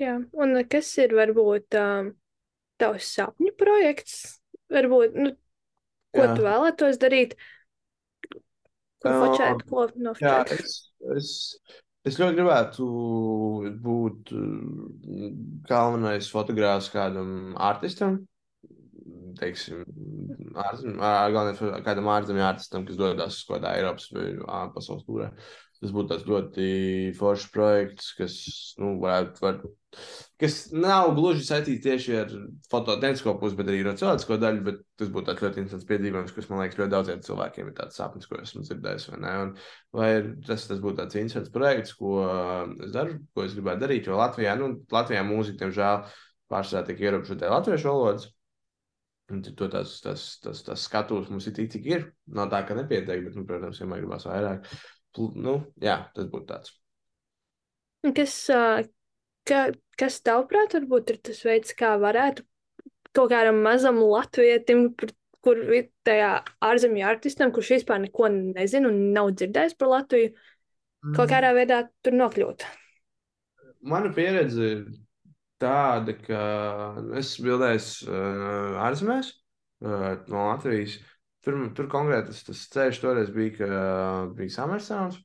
Jā, 0.00 0.16
un 0.42 0.58
kas 0.68 0.90
ir 1.00 1.14
varbūt 1.16 1.76
um, 1.78 2.10
tavs 2.80 3.08
sapņu 3.14 3.54
projekts? 3.60 4.18
Varbūt, 4.72 5.16
nu, 5.18 5.32
ko 6.16 6.24
Jā. 6.24 6.34
tu 6.36 6.44
vēlētos 6.46 7.00
darīt? 7.00 7.36
Ko 9.00 9.12
uh, 9.12 9.20
fočēt, 9.24 9.62
ko 9.68 9.86
nofočēt? 9.96 10.24
Jā, 10.24 10.58
es, 10.58 10.74
es, 11.16 11.30
es 12.08 12.18
ļoti 12.20 12.38
gribētu 12.38 12.88
būt 13.84 14.34
galvenais 15.70 16.28
fotogrāfs 16.32 16.90
kādam 16.92 17.56
artistam. 17.70 18.20
Teiksim, 19.40 19.84
ārzem, 20.58 20.98
galvenais 21.00 21.84
kādam 21.86 22.10
ārzemju 22.12 22.44
artistam, 22.44 22.84
kas 22.84 22.98
dodas 22.98 23.38
uz 23.38 23.46
kaut 23.48 23.60
kādā 23.60 23.76
Eiropas 23.78 24.10
vai 24.12 24.30
pasaules 24.74 25.06
tūrē. 25.06 25.30
Tas 25.80 25.92
būtu 25.96 26.10
tāds 26.10 26.26
ļoti 26.28 26.64
foršs 27.16 27.46
projekts, 27.54 28.10
kas, 28.18 28.34
nu, 28.76 28.90
varētu, 29.00 29.40
var, 29.40 29.60
kas 30.42 30.56
nav 30.76 31.14
gluži 31.16 31.46
saistīts 31.46 31.86
tieši 31.86 32.18
ar 32.20 32.34
fototehnisko 32.68 33.32
pusi, 33.40 33.56
bet 33.56 33.70
arī 33.72 33.78
ar 33.86 33.96
cilvēcisko 33.96 34.36
daļu. 34.42 34.74
Tas 35.00 35.12
būtu 35.14 35.30
tāds 35.30 35.40
ļoti 35.46 35.62
interesants 35.62 35.88
piedzīvojums, 35.88 36.34
kas 36.36 36.50
man 36.50 36.60
liekas, 36.60 36.76
ļoti 36.82 36.94
daudziem 36.96 37.24
cilvēkiem 37.24 37.70
ir 37.70 37.78
tāds 37.78 37.96
sapnis, 37.96 38.28
ko 38.28 38.42
esmu 38.42 38.66
dzirdējis. 38.66 39.08
Vai, 39.14 39.22
ne? 39.24 39.32
un, 39.46 39.54
vai 39.96 40.10
tas, 40.50 40.68
tas 40.68 40.84
būtu 40.84 41.00
tāds 41.00 41.16
interesants 41.22 41.56
projekts, 41.56 41.96
ko 41.96 42.12
es 42.84 42.92
daru, 42.98 43.16
ko 43.32 43.48
es 43.48 43.56
gribētu 43.56 43.86
darīt. 43.86 44.12
Jo 44.12 44.20
Latvijā, 44.20 44.58
nu, 44.60 44.74
Latvijā 44.92 45.24
mūzika, 45.32 45.62
diemžēl, 45.64 46.04
pārsvarā 46.52 46.84
tiek 46.90 47.04
ierobežota 47.08 47.56
latviešu 47.56 47.88
valodas. 47.88 48.28
Un 49.32 49.40
to 49.46 49.66
tas, 49.70 49.96
tas, 50.04 50.30
tas, 50.42 50.60
tas 50.66 50.88
skatus 50.90 51.28
mums 51.32 51.46
ir 51.48 51.56
tik, 51.56 51.72
cik 51.72 51.84
ir. 51.88 52.08
Nav 52.36 52.50
tā, 52.52 52.66
ka 52.68 52.76
nepietiek, 52.76 53.22
bet, 53.24 53.36
nu, 53.38 53.48
protams, 53.48 53.78
vienmēr 53.80 54.02
gribās 54.02 54.26
vairāk 54.26 54.66
nu, 55.18 55.56
jā, 55.82 55.96
tas 56.14 56.28
būtu 56.30 56.46
tāds. 56.52 56.74
Kas, 58.16 58.34
ka, 59.48 59.64
kas 60.00 60.20
tavuprāt, 60.24 60.76
varbūt 60.78 61.14
ir 61.14 61.18
tas 61.30 61.42
veids, 61.44 61.74
kā 61.76 61.96
varētu 62.00 62.46
kaut 63.16 63.32
kādam 63.32 63.58
mazam 63.64 63.98
latvietim, 64.00 64.90
kur 65.44 65.60
ir 65.74 65.90
tajā 66.06 66.30
ārzemju 66.64 67.06
artistam, 67.06 67.52
kurš 67.54 67.74
vispār 67.78 68.02
neko 68.04 68.28
nezina 68.32 68.90
un 68.90 69.10
nav 69.16 69.32
dzirdējis 69.34 69.76
par 69.80 69.92
Latviju, 69.94 70.32
mm. 70.34 71.14
kaut 71.16 71.32
kādā 71.32 71.52
veidā 71.56 71.82
tur 72.04 72.16
nokļūt? 72.20 72.66
Mana 73.90 74.12
pieredze 74.12 74.72
ir 74.74 74.82
tāda, 75.60 76.14
ka 76.20 76.42
es 77.20 77.32
bildēju 77.40 77.80
uh, 78.08 78.80
ārzemēs 78.86 79.32
uh, 79.32 80.20
no 80.28 80.50
Latvijas. 80.50 80.98
Tur, 81.44 81.56
tur 81.76 81.88
konkrēti 81.88 82.32
tas, 82.32 82.44
tas 82.44 82.62
ceļš 82.74 83.00
toreiz 83.00 83.30
bija, 83.32 83.54
ka 83.56 83.68
bija 84.36 84.52
Summersons, 84.52 85.16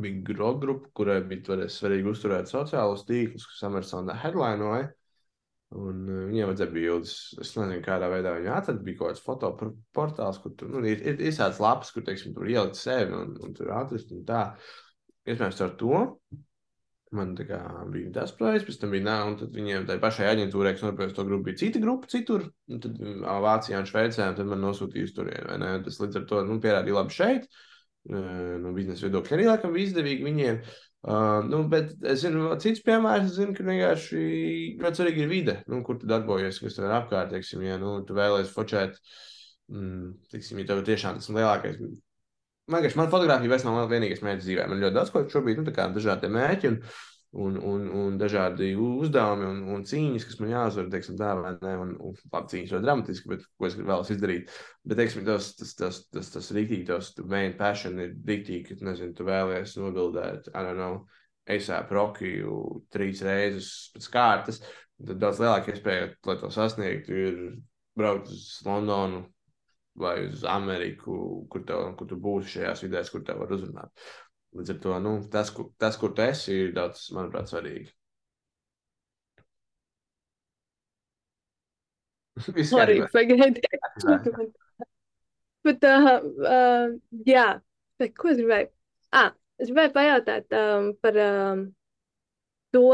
bija 0.00 0.22
grog 0.28 0.60
grupa, 0.62 0.90
kurai 0.94 1.18
bija 1.26 1.48
toreiz 1.48 1.76
svarīgi 1.80 2.12
uzturēt 2.12 2.50
sociālos 2.50 3.02
tīklus, 3.08 3.48
kas 3.50 3.62
Summersonā 3.64 4.16
headlinoja. 4.22 4.90
Un 5.70 6.02
viņiem 6.08 6.48
vajadzēja 6.50 6.74
bildes. 6.74 7.10
Es 7.38 7.52
nezinu, 7.54 7.82
kādā 7.84 8.08
veidā 8.10 8.32
viņi 8.34 8.50
atrada. 8.50 8.82
Bija 8.82 8.98
kaut 8.98 9.12
kāds 9.12 9.22
fotoportāls, 9.22 10.40
kur 10.42 10.54
tur 10.58 10.72
nu, 10.72 10.82
ir, 10.82 11.02
ir, 11.12 11.20
tāds 11.36 11.60
lapas, 11.62 11.92
kur 11.94 12.02
teiksim, 12.06 12.34
tur 12.34 12.50
ielikt 12.50 12.78
sevi 12.78 13.14
un, 13.14 13.36
un 13.38 13.54
tur 13.54 13.70
atrast. 13.76 14.10
Un 14.16 14.24
tā. 14.26 14.40
Iespējams, 15.30 15.62
ar 15.62 15.76
to 15.78 16.00
Man 17.16 17.32
kā, 17.34 17.58
bija 17.90 18.12
tas 18.14 18.30
projekts, 18.38 18.68
pēc 18.68 18.76
tam 18.78 18.92
bija 18.94 19.02
nā, 19.08 19.16
un 19.26 19.32
tad 19.40 19.56
viņiem 19.56 19.86
tai 19.88 19.96
pašai 20.02 20.28
aģentūrai, 20.30 20.76
kas 20.76 20.84
nopirka 20.86 21.16
to 21.16 21.24
grupu, 21.26 21.48
bija 21.48 21.58
cita 21.64 21.80
grupa 21.82 22.06
citur, 22.12 22.44
un 22.70 22.82
tad 22.84 23.00
Vācijā 23.46 23.80
un 23.82 23.88
Šveicē, 23.88 24.28
un 24.30 24.36
tad 24.38 24.50
man 24.50 24.62
nosūtīja 24.62 25.08
uz 25.08 25.16
turieni. 25.16 25.72
Tas 25.86 25.98
līdz 25.98 26.20
ar 26.20 26.28
to 26.30 26.44
nu, 26.46 26.60
pierādīja 26.62 27.00
labi 27.00 27.16
šeit. 27.16 27.48
No 28.10 28.70
biznesa 28.76 29.08
viedokļa 29.08 29.36
arī 29.36 29.48
laikam 29.50 29.74
bija 29.74 29.90
izdevīgi 29.90 30.24
viņiem. 30.24 30.62
Uh, 31.00 31.40
nu, 31.48 31.62
bet 31.72 31.94
es 32.04 32.20
zinu, 32.20 32.50
cits 32.60 32.82
piemērs, 32.84 33.30
es 33.30 33.38
zinu, 33.38 33.54
ka 33.56 33.64
vienkārši 33.64 34.18
ļoti 34.82 35.00
svarīgi 35.00 35.22
ir 35.24 35.30
vide, 35.30 35.54
nu, 35.72 35.78
kur 35.84 35.96
tu 35.96 36.08
darbojies, 36.08 36.58
kas 36.60 36.76
tev 36.76 36.90
ir 36.90 36.92
apkārt, 36.92 37.30
teiksim, 37.32 37.62
ja 37.64 37.78
nu, 37.80 37.94
tu 38.04 38.16
vēlēsies 38.18 38.52
fočēt, 38.52 38.98
mm, 39.72 40.10
teiksim, 40.34 40.60
ja 40.60 40.68
tev 40.68 40.82
tiešām 40.84 41.16
tas 41.16 41.30
lielākais 41.32 41.80
Man 42.70 42.84
liekas, 42.84 42.96
man 42.98 43.10
fotografija 43.10 43.50
vairs 43.50 43.64
nav 43.66 43.78
vienīgais 43.90 44.20
mērķis 44.24 44.46
dzīvē. 44.46 44.66
Man 44.70 44.82
ļoti 44.82 44.96
daudz 44.96 45.12
ko 45.14 45.24
šobrīd, 45.30 45.60
nu, 45.60 45.66
tā 45.66 45.74
kā 45.74 45.86
dažādi 45.90 46.30
mērķi 46.30 46.70
un, 46.70 46.76
un, 47.44 47.56
un, 47.70 47.86
un 48.00 48.18
dažādi 48.20 48.70
uzdevumi 48.78 49.46
un, 49.48 49.62
un 49.74 49.86
cīņas, 49.86 50.26
kas 50.28 50.38
man 50.42 50.52
jāuzvar, 50.52 50.90
teiksim, 50.92 51.16
tā 51.18 51.30
vai 51.38 51.54
ne. 51.56 51.72
Un, 51.84 51.94
un 51.98 52.18
labi, 52.32 52.50
cīņas 52.52 52.74
ļoti 52.76 52.86
dramatiski, 52.86 53.30
bet 53.32 53.46
ko 53.58 53.68
es 53.68 53.78
vēlos 53.78 54.12
izdarīt. 54.14 54.52
Bet, 54.84 54.98
teiksim, 55.00 55.24
tas, 55.26 55.52
tas, 55.58 55.74
tas, 55.78 56.02
tas, 56.14 56.30
tas 56.36 56.52
rīktīgi, 56.56 56.86
tas 56.90 57.10
main 57.30 57.56
passion 57.58 57.98
ir 58.02 58.14
rīktīgi, 58.28 58.68
ka, 58.68 58.78
nezinu, 58.90 59.16
tu 59.18 59.26
vēlies 59.28 59.74
nobildēt, 59.80 60.52
I 60.54 60.66
don't 60.66 60.78
know, 60.78 61.02
ASAP 61.50 61.90
Rokiju 61.94 62.60
trīs 62.94 63.24
reizes 63.26 63.90
pēc 63.94 64.08
kārtas. 64.14 64.62
Tad 65.00 65.18
daudz 65.18 65.40
lielāka 65.40 65.72
iespēja, 65.72 66.10
lai 66.28 66.36
to 66.38 66.50
sasniegtu, 66.52 67.16
ir 67.16 67.36
braukt 67.96 68.28
uz 68.30 68.60
Londonu, 68.66 69.24
vai 69.98 70.26
uz 70.28 70.44
Ameriku, 70.48 71.46
kur, 71.50 71.64
tev, 71.66 71.94
kur 71.98 72.08
tu 72.10 72.18
būsi 72.20 72.56
šajās 72.56 72.84
vidēs, 72.86 73.10
kur 73.12 73.24
tev 73.26 73.40
var 73.42 73.54
uzrunāt. 73.56 74.04
Līdz 74.56 74.74
ar 74.74 74.78
to 74.82 74.98
nu, 75.02 75.14
tas, 75.30 75.50
kur, 75.54 75.70
tas, 75.78 75.98
kur 76.00 76.14
tu 76.14 76.24
esi, 76.24 76.54
ir 76.66 76.72
daudz, 76.76 77.08
manuprāt, 77.14 77.50
svarīgi. 77.50 77.90
Arī 82.82 83.02
pagaidiet. 83.12 83.66
Bet, 85.66 85.84
uh, 85.84 86.22
uh, 86.40 86.92
jā, 87.28 87.48
bet 88.00 88.14
ko 88.16 88.30
es 88.30 88.38
gribēju? 88.38 88.70
Ah, 89.12 89.34
es 89.60 89.68
gribēju 89.68 89.92
pajautāt 89.92 90.54
um, 90.56 90.86
par 91.04 91.18
um, 91.20 91.66
to 92.72 92.84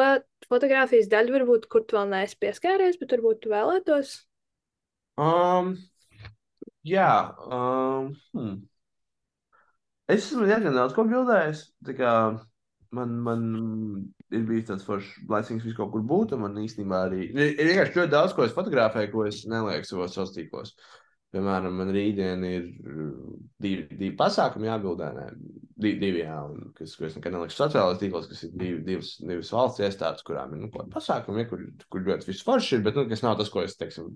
fotografijas 0.48 1.06
daļu, 1.12 1.36
varbūt, 1.36 1.68
kur 1.70 1.84
tu 1.86 1.94
vēl 1.94 2.10
neesi 2.10 2.34
pieskāries, 2.42 2.98
bet 2.98 3.14
varbūt 3.14 3.44
tu 3.44 3.52
vēlētos. 3.52 4.16
Um, 5.14 5.76
Jā, 6.86 7.12
um, 7.50 8.10
hmm. 8.36 8.58
es 10.12 10.28
esmu 10.28 10.46
diezgan 10.46 10.76
daudz 10.76 10.94
ko 10.94 11.06
bildējis. 11.08 11.64
Man, 12.94 13.16
man 13.26 13.40
ir 14.30 14.44
bijis 14.46 14.68
tāds 14.68 14.84
foršs 14.86 15.24
laicīgs, 15.30 15.64
visu 15.66 15.76
kaut 15.78 15.90
kur 15.94 16.04
būt. 16.06 16.36
Man 16.38 16.54
īstenībā 16.62 17.00
arī 17.08 17.24
ir, 17.32 17.56
vienkārši 17.58 17.98
ļoti 17.98 18.12
daudz, 18.12 18.36
ko 18.36 18.46
es 18.46 18.54
fotografēju, 18.54 19.10
ko 19.12 19.24
es 19.26 19.42
nelieku 19.50 19.88
savos 19.88 20.14
sociālos 20.14 20.36
tīklos. 20.36 20.76
Piemēram, 21.34 21.74
man 21.74 21.90
rītdien 21.92 22.44
ir 22.46 22.68
divi, 23.60 23.82
divi 23.90 24.12
pasākumi 24.16 24.70
jābildē, 24.70 25.08
ne, 25.16 25.24
divi, 25.74 25.96
divi 26.00 26.22
jā, 26.22 26.36
un, 26.46 26.70
kas, 26.76 26.94
ko 26.96 27.08
es 27.08 27.16
nekad 27.18 27.34
nelieku 27.34 27.56
sociālajos 27.56 27.98
tīklos, 28.00 28.28
kas 28.30 28.44
ir 28.46 28.52
divi, 28.54 28.78
divas, 28.86 29.10
divas 29.18 29.50
valsts 29.56 29.82
iestādes, 29.82 30.24
kurām 30.24 30.54
ir 30.54 30.62
nu, 30.62 30.70
pasākumi, 30.94 31.42
ja, 31.42 31.50
kur, 31.50 31.66
kur 31.92 32.06
ļoti 32.06 32.30
viss 32.30 32.46
forši 32.46 32.78
ir, 32.78 32.86
bet 32.86 32.96
nu, 32.96 33.08
kas 33.10 33.26
nav 33.26 33.34
tas, 33.42 33.50
ko 33.52 33.66
es, 33.66 33.74
teiksim, 33.76 34.14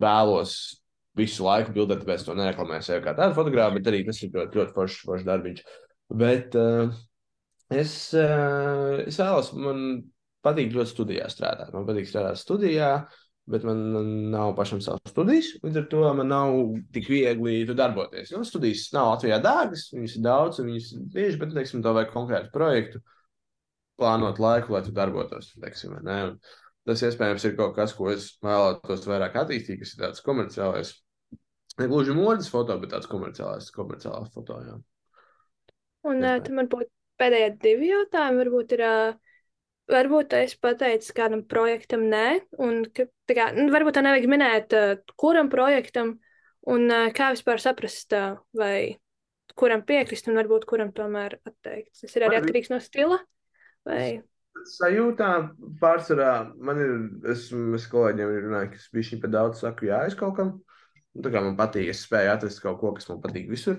vēlos 0.00 0.56
visu 1.18 1.46
laiku 1.46 1.74
bildēt, 1.74 2.02
tāpēc 2.02 2.24
to 2.26 2.36
nereklamēju 2.38 2.86
sev 2.86 3.02
kā 3.04 3.14
tādu 3.16 3.36
fotografu, 3.36 3.78
bet 3.78 3.90
arī 3.90 4.02
tas 4.06 4.22
ir 4.22 4.32
ļoti, 4.34 4.60
ļoti 4.60 4.74
foršs, 4.76 5.02
foršs 5.08 5.26
darbiņš. 5.28 5.62
Bet 6.20 6.56
uh, 6.58 6.94
es, 7.72 7.94
uh, 8.18 9.04
es 9.04 9.18
vēlos, 9.20 9.52
man 9.58 9.84
patīk 10.44 10.74
ļoti 10.74 10.92
studijā 10.92 11.28
strādāt. 11.32 11.70
Man 11.74 11.86
patīk 11.88 12.08
strādāt 12.10 12.40
studijā, 12.40 12.90
bet 13.50 13.64
man 13.68 13.80
nav 14.32 14.54
pašam 14.58 14.80
savas 14.84 15.12
studijas. 15.12 15.50
Līdz 15.64 15.80
ar 15.82 15.86
to 15.92 16.02
man 16.18 16.30
nav 16.32 16.58
tik 16.94 17.08
viegli 17.12 17.62
darboties. 17.76 18.32
Nu, 18.34 18.44
studijas 18.48 18.86
nav 18.96 19.14
Latvijā 19.14 19.40
dārgas, 19.44 19.88
viņas 19.94 20.18
ir 20.18 20.24
daudz, 20.24 20.60
viņas 20.64 20.92
ir 20.96 21.06
bieži, 21.14 21.40
bet, 21.40 21.54
teiksim, 21.56 21.84
to 21.84 21.94
vajag 21.96 22.12
konkrētu 22.14 22.52
projektu. 22.54 23.02
plānot 24.00 24.40
laiku, 24.42 24.72
lai 24.74 24.82
tu 24.82 24.90
darbotos. 24.90 25.52
Teiksim, 25.62 25.94
tas 26.88 27.02
iespējams 27.06 27.44
ir 27.46 27.52
kaut 27.56 27.76
kas, 27.76 27.92
ko 27.94 28.08
es 28.10 28.32
vēlētos 28.42 29.06
vairāk 29.06 29.36
attīstīt, 29.44 29.78
kas 29.84 29.94
ir 29.94 30.00
tāds 30.02 30.24
komerciālais. 30.24 30.90
Ne 31.80 31.88
gluži 31.90 32.14
modes 32.14 32.50
foto, 32.52 32.76
bet 32.78 32.92
tāds 32.94 33.10
komerciālais, 33.10 33.70
komerciālais 33.74 34.30
foto. 34.34 34.58
Jā. 34.62 34.78
Un 36.06 36.20
uh, 36.22 36.40
tam 36.44 36.60
varbūt 36.62 36.90
pēdējie 37.20 37.52
divi 37.62 37.92
jautājumi 37.92 38.42
varbūt 38.44 38.76
ir. 38.78 38.88
Varbūt 39.84 40.32
es 40.38 40.54
pateicu 40.56 41.12
kādam 41.12 41.42
projektam, 41.44 42.06
nē, 42.08 42.28
un 42.64 42.86
ka, 42.88 43.04
tā 43.28 43.34
kā, 43.36 43.50
nu, 43.52 43.66
varbūt 43.68 43.98
tā 43.98 44.00
nevajag 44.00 44.30
minēt, 44.32 44.76
kuram 45.20 45.50
projektam, 45.52 46.14
un 46.72 46.88
kā 47.12 47.26
vispār 47.34 47.60
saprast, 47.60 48.16
vai 48.56 48.96
kuram 49.58 49.82
piekrist, 49.86 50.30
un 50.30 50.38
varbūt 50.40 50.64
kuram 50.70 50.92
tomēr 50.94 51.36
atteikt. 51.44 51.92
Tas 52.00 52.16
ir 52.16 52.26
arī 52.26 52.38
atkarīgs 52.40 52.72
no 52.72 52.80
stila. 52.80 53.20
Vai... 53.84 54.22
Sajūtā 54.70 55.30
pārsvarā 55.82 56.32
man 56.56 56.80
ir, 56.80 56.92
es, 57.34 57.50
es 57.52 57.88
kolēģiem 57.90 58.34
runāju, 58.46 58.72
ka 58.72 58.80
es 58.80 58.88
biju 58.94 59.08
šī 59.10 59.20
pa 59.20 59.30
daudz 59.36 59.60
saku, 59.60 59.90
jā, 59.90 60.00
es 60.08 60.16
kaut 60.18 60.38
kam. 60.38 60.52
Tā 61.14 61.30
kā 61.30 61.42
man 61.44 61.58
patīk, 61.58 61.92
es 61.92 62.02
spēju 62.06 62.32
atrast 62.32 62.62
kaut 62.62 62.80
ko, 62.80 62.92
kas 62.96 63.06
man 63.10 63.20
patīk 63.22 63.46
visur. 63.50 63.78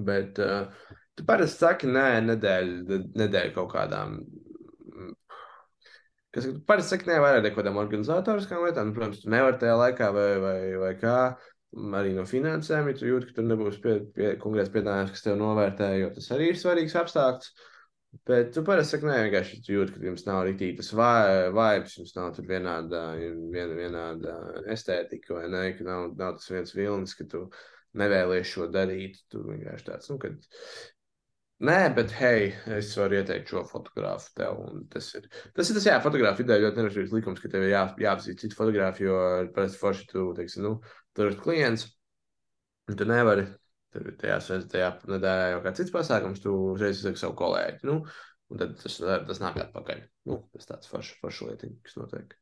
Bet 0.00 0.40
uh, 0.42 0.70
tu 1.14 1.26
parasti 1.28 1.66
saki, 1.66 1.90
nē, 1.92 2.06
nedēļa, 2.30 3.00
nedēļa 3.20 3.54
kaut 3.56 3.72
kādām. 3.74 4.16
Kas 6.34 6.48
parasti 6.66 6.96
saka, 6.96 7.10
nē, 7.10 7.18
vairāk 7.22 7.50
kaut 7.50 7.60
kādām 7.60 7.82
organizatoriskām 7.82 8.64
lietām. 8.64 8.88
Nu, 8.90 8.96
protams, 8.96 9.20
tu 9.22 9.30
nevari 9.34 9.60
tajā 9.60 9.76
laikā 9.78 10.08
vai, 10.16 10.30
vai, 10.42 10.56
vai 10.80 10.94
kā 10.98 11.18
arī 12.00 12.14
no 12.16 12.24
finansēm, 12.28 12.88
ja 12.90 12.96
tu 12.98 13.08
jūti, 13.10 13.28
ka 13.28 13.38
tur 13.38 13.46
nebūs 13.50 13.78
pie, 13.82 13.98
pie, 14.16 14.32
konkrēts 14.40 14.72
piedāvājums, 14.74 15.12
kas 15.14 15.24
tev 15.26 15.38
novērtē, 15.40 15.90
jo 16.00 16.10
tas 16.16 16.30
arī 16.34 16.50
ir 16.52 16.58
svarīgs 16.58 16.96
apstākļus. 16.98 17.52
Bet 18.28 18.52
tu 18.54 18.62
parasti 18.66 18.96
saki, 18.96 19.08
nē, 19.08 19.18
vienkārši 19.26 19.60
jūti, 19.74 19.94
ka 19.96 20.06
jums 20.06 20.24
nav 20.28 20.44
rītīgi 20.46 20.78
tas 20.78 20.90
vibes, 20.94 21.96
jums 21.98 22.14
nav 22.16 22.32
tur 22.36 22.46
vienāda, 22.48 23.02
viena, 23.18 23.74
vienāda 23.78 24.34
estētika, 24.74 25.34
vai 25.38 25.48
ne, 25.52 25.62
ka 25.78 25.86
nav, 25.86 26.12
nav 26.18 26.36
tas 26.38 26.50
viens 26.52 26.74
vilnis, 26.76 27.16
ka 27.18 27.26
tu 27.30 27.46
nevēlies 27.98 28.50
šo 28.50 28.68
darīt. 28.72 29.18
Tu 29.32 29.42
vienkārši 29.44 29.88
tāds, 29.90 30.10
nu, 30.12 30.20
kad 30.22 30.38
Nē, 31.64 31.94
bet, 31.94 32.10
hei, 32.18 32.48
es 32.76 32.88
varu 32.98 33.14
ieteikt 33.20 33.48
šo 33.48 33.60
fotografu 33.68 34.32
tev. 34.36 34.58
Tas 34.90 35.06
ir 35.14 35.28
tas, 35.54 35.68
ir 35.70 35.76
tas 35.78 35.86
jā, 35.86 35.94
fotografu 36.02 36.42
ideja 36.42 36.64
ļoti 36.64 36.80
nevaržīgs 36.80 37.14
likums, 37.14 37.38
ka 37.40 37.48
tev 37.52 37.62
ir 37.64 37.70
jā, 37.70 37.84
jāapzīst 38.04 38.42
citu 38.42 38.58
fotografu, 38.58 39.04
jo 39.06 39.20
parasti 39.54 39.80
forši 39.80 40.08
tu, 40.10 40.24
teiksim, 40.36 40.66
nu, 40.66 40.72
tur 41.14 41.30
ir 41.30 41.38
klients, 41.40 41.86
un 42.90 42.98
tu 42.98 43.06
nevari, 43.08 43.46
tur 43.94 44.10
tajā, 44.20 44.38
tajā 44.70 44.92
nedēļā 45.08 45.50
jau 45.54 45.60
kāds 45.64 45.82
cits 45.82 45.94
pasākums, 45.94 46.42
tu 46.44 46.54
uzreiz 46.74 46.98
izsaki 47.00 47.22
savu 47.22 47.36
kolēģi, 47.38 47.86
nu, 47.88 48.00
un 48.52 48.60
tad 48.60 48.74
tas, 48.82 48.98
tas 49.00 49.42
nāk 49.42 49.60
atpakaļ. 49.64 50.02
Nu, 50.30 50.42
tas 50.56 50.68
tāds 50.68 50.90
forši, 50.90 51.16
forši 51.22 51.48
lietiņ, 51.50 51.78
kas 51.86 51.96
notiek. 52.00 52.36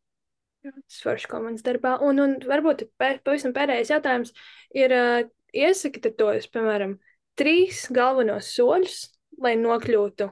Tas 0.63 0.99
forši 1.03 1.31
komandas 1.31 1.65
darbā. 1.67 1.97
Un, 2.07 2.21
un 2.23 2.37
varbūt 2.47 2.87
pavisam 2.99 3.55
pēdējais 3.55 3.91
jautājums 3.95 4.35
ir, 4.79 4.95
uh, 4.95 5.31
iesakite 5.53 6.13
tos, 6.17 6.49
piemēram, 6.53 6.97
trīs 7.39 7.87
galvenos 7.93 8.53
soļus, 8.57 9.03
lai 9.43 9.57
nokļūtu 9.61 10.29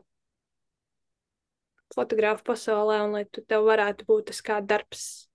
fotografu 1.94 2.46
pasaulē 2.46 3.00
un 3.04 3.16
lai 3.18 3.24
tu 3.26 3.42
tev 3.42 3.66
varētu 3.66 4.06
būt 4.08 4.30
tas 4.30 4.40
kā 4.46 4.60
darbs. 4.62 5.29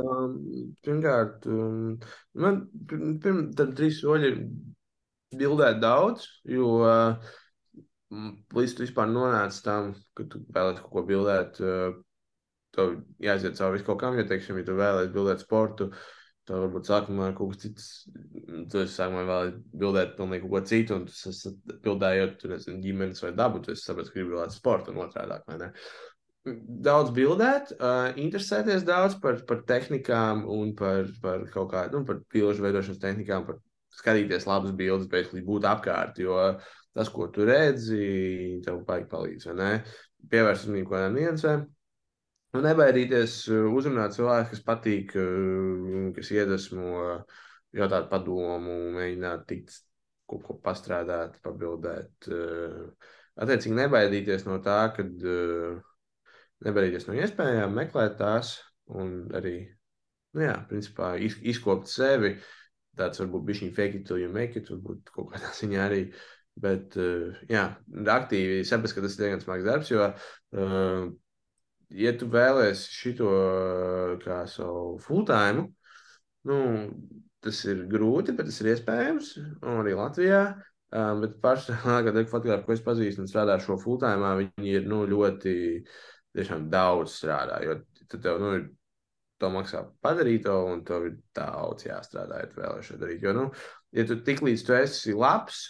Um, 0.00 0.36
pirmkārt, 0.84 1.46
um, 1.50 1.94
man 2.40 2.60
pirm, 2.90 3.46
tad 3.56 3.74
trīs 3.78 4.00
soļi 4.02 4.30
ir 4.30 4.40
bildēt 5.40 5.80
daudz, 5.82 6.26
jo 6.48 6.80
uh, 6.84 7.30
līdz 8.54 8.74
tu 8.76 8.84
vispār 8.84 9.08
nonāc 9.10 9.56
tam, 9.64 9.94
ka 10.14 10.26
tu 10.30 10.42
vēlēsi 10.54 10.84
kaut 10.84 10.92
ko 10.98 11.06
bildēt, 11.08 11.62
uh, 11.64 11.96
tev 12.74 12.98
jāiziet 13.22 13.56
cauri 13.58 13.78
visu 13.78 13.88
kaut 13.88 14.02
kam, 14.02 14.18
jo, 14.18 14.26
teiksim, 14.28 14.60
ja 14.60 14.68
tu 14.68 14.76
vēlēsi 14.78 15.14
bildēt 15.14 15.42
sportu, 15.42 15.90
Tā 16.44 16.58
varbūt 16.60 16.88
sākumā 16.90 17.30
ir 17.30 17.36
kaut 17.38 17.54
kas 17.54 17.62
cits. 17.62 17.84
Tu 18.72 18.82
sākumā 18.92 19.22
vēl 19.28 19.52
bildēt 19.80 20.10
pilnīgi 20.18 20.50
ko 20.52 20.60
citu, 20.68 20.98
un 20.98 21.06
tu 21.08 21.76
bildējot, 21.86 22.34
tur 22.42 22.52
nezinu, 22.52 22.82
ģimenes 22.84 23.24
vai 23.24 23.30
dabu, 23.38 23.62
tu 23.64 23.72
esi 23.72 23.86
sapratis, 23.86 24.12
ka 24.12 24.18
gribi 24.18 24.34
bildēt 24.34 24.52
sportu 24.52 24.92
un 24.92 25.00
ne? 25.62 25.70
Daudz 26.44 27.12
bildēt, 27.16 27.70
uh, 27.78 28.10
interesēties 28.20 28.84
daudz 28.84 29.16
par, 29.22 29.38
par 29.48 29.62
tehnikām 29.68 30.42
un 30.52 30.74
par, 30.76 31.08
par 31.22 31.46
kaut 31.52 31.70
kādu, 31.72 32.02
nu, 32.02 32.18
bilžu 32.34 32.66
veidošanas 32.66 33.00
tehnikām, 33.00 33.46
par 33.48 33.62
skatīties 33.96 34.44
labas 34.50 34.74
bildes, 34.76 35.08
bet 35.08 35.32
būt 35.46 35.64
apkārt, 35.70 36.20
jo 36.20 36.36
tas, 36.94 37.08
ko 37.08 37.30
tu 37.32 37.46
redzi, 37.48 38.60
tev 38.66 38.82
baigi 38.84 39.08
palīdz? 39.08 39.48
Pievērst 40.28 40.66
uzmanību 40.66 40.90
kaut 40.90 40.98
kādām 40.98 41.16
niansēm 41.16 41.64
Nu, 42.54 42.60
nebaidīties 42.62 43.32
uh, 43.50 43.64
uzrunāt 43.74 44.14
cilvēku, 44.14 44.52
kas 44.52 44.60
patīk, 44.62 45.14
uh, 45.18 46.10
kas 46.14 46.28
iedvesmo, 46.30 47.00
jautāt 47.74 48.06
padomu, 48.12 48.76
mēģināt 48.94 49.42
tikt 49.48 49.80
kaut 50.30 50.44
ko 50.46 50.54
pastrādāt, 50.62 51.40
pabildēt. 51.42 52.28
Uh, 52.30 53.10
attiecīgi, 53.42 53.74
nebaidīties 53.80 54.46
no 54.46 54.60
tā, 54.62 54.78
kad 54.94 55.26
nebaidīties 56.66 57.08
no 57.08 57.16
iespējām, 57.18 57.74
meklēt 57.76 58.18
tās 58.20 58.56
un 58.92 59.16
arī, 59.36 59.56
nu 60.36 60.46
jā, 60.46 60.54
principā 60.70 61.14
izkopt 61.20 61.90
sevi. 61.92 62.36
Tāds 62.94 63.18
varbūt 63.18 63.42
bija 63.48 63.60
šī 63.62 63.72
fake 63.74 64.00
it, 64.02 64.14
you 64.20 64.30
make 64.30 64.60
it, 64.60 64.70
varbūt 64.70 65.10
kaut 65.14 65.32
kādā 65.32 65.50
ziņā 65.60 65.82
arī. 65.88 66.06
Bet, 66.64 66.94
jā, 67.50 67.64
aktīvi 68.14 68.60
saprast, 68.62 68.94
ka 68.94 69.02
tas 69.02 69.16
ir 69.16 69.24
diezgan 69.24 69.40
smags 69.42 69.64
darbs, 69.66 69.88
jo 69.90 70.04
uh, 70.06 71.08
ja 71.90 72.12
tu 72.18 72.28
vēlēsies 72.30 72.84
šito 72.94 73.30
kā 74.22 74.44
savu 74.50 75.00
full-time, 75.02 75.66
nu, 76.46 76.58
tas 77.44 77.64
ir 77.68 77.84
grūti, 77.90 78.36
bet 78.36 78.48
tas 78.50 78.60
ir 78.62 78.70
iespējams. 78.74 79.34
Arī 79.74 79.96
Latvijā. 79.98 80.44
Um, 80.94 81.24
bet 81.24 81.40
paši 81.42 81.74
fotografi, 82.30 82.64
ko 82.68 82.74
es 82.76 82.82
pazīstu 82.84 83.24
un 83.24 83.30
strādā 83.30 83.56
šo 83.58 83.74
full-time, 83.82 84.28
viņi 84.44 84.76
ir 84.78 84.84
nu, 84.86 85.02
ļoti 85.10 85.54
daudz 86.72 87.18
strādā. 87.18 87.60
Jo 87.64 87.78
tad 88.10 88.22
tev 88.22 88.40
nu, 88.42 88.50
ir 88.58 88.66
to 89.42 89.50
maksā 89.52 89.84
padarīt, 90.04 90.44
to, 90.46 90.56
un 90.72 90.82
tev 90.86 91.08
ir 91.08 91.16
daudz 91.36 91.86
jāstrādā, 91.88 92.42
ja 92.42 92.50
tu 92.50 92.60
vēlēsies 92.60 93.00
darīt. 93.00 93.24
Jo, 93.24 93.34
nu, 93.36 93.46
ja 93.94 94.06
tu 94.08 94.18
tik 94.26 94.42
līdz 94.46 94.66
tu 94.66 94.76
esi 94.78 95.14
labs 95.16 95.64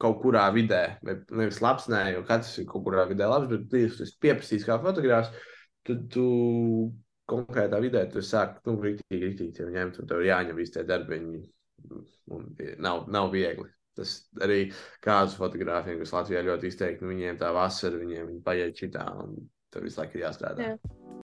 kaut 0.00 0.22
kurā 0.22 0.46
vidē, 0.54 0.96
vai 1.04 1.18
nevis 1.36 1.60
labs, 1.60 1.90
nē, 1.92 2.04
jo 2.14 2.24
katrs 2.28 2.54
ir 2.62 2.68
kaut 2.70 2.86
kurā 2.86 3.04
vidē 3.10 3.28
labs, 3.28 3.50
bet 3.50 3.74
līdz 3.74 3.98
tu 3.98 4.06
esi 4.06 4.20
pieprasīts 4.24 4.64
kā 4.68 4.78
fotogrāfs, 4.80 5.34
tad 5.84 6.06
tu 6.14 6.28
konkrētā 7.30 7.80
vidē 7.82 8.06
tu 8.10 8.22
sāki, 8.24 8.62
nu, 8.66 8.78
rītīgi, 8.80 9.20
rītīgi 9.26 9.58
tev 9.58 9.74
ņemt, 9.74 10.00
un 10.00 10.08
tev 10.08 10.22
ir 10.22 10.30
jāņem 10.30 10.56
visi 10.56 10.74
tie 10.78 10.86
darbiņi, 10.88 11.42
un 12.36 12.48
nav, 12.86 13.04
nav 13.12 13.30
viegli. 13.34 13.68
Tas 13.98 14.14
arī 14.40 14.70
kādu 15.04 15.36
fotogrāfiem, 15.36 15.98
kas 16.00 16.14
Latvijā 16.14 16.42
ļoti 16.46 16.70
izteikti, 16.70 17.04
nu, 17.04 17.12
viņiem 17.12 17.40
tā 17.40 17.50
vasara, 17.52 18.00
viņiem 18.00 18.28
viņi 18.30 18.44
paiet 18.46 18.80
šitā, 18.80 19.04
un 19.20 19.36
to 19.72 19.80
like 19.98 20.12
he 20.12 20.22
asked 20.22 20.40
that. 20.40 20.78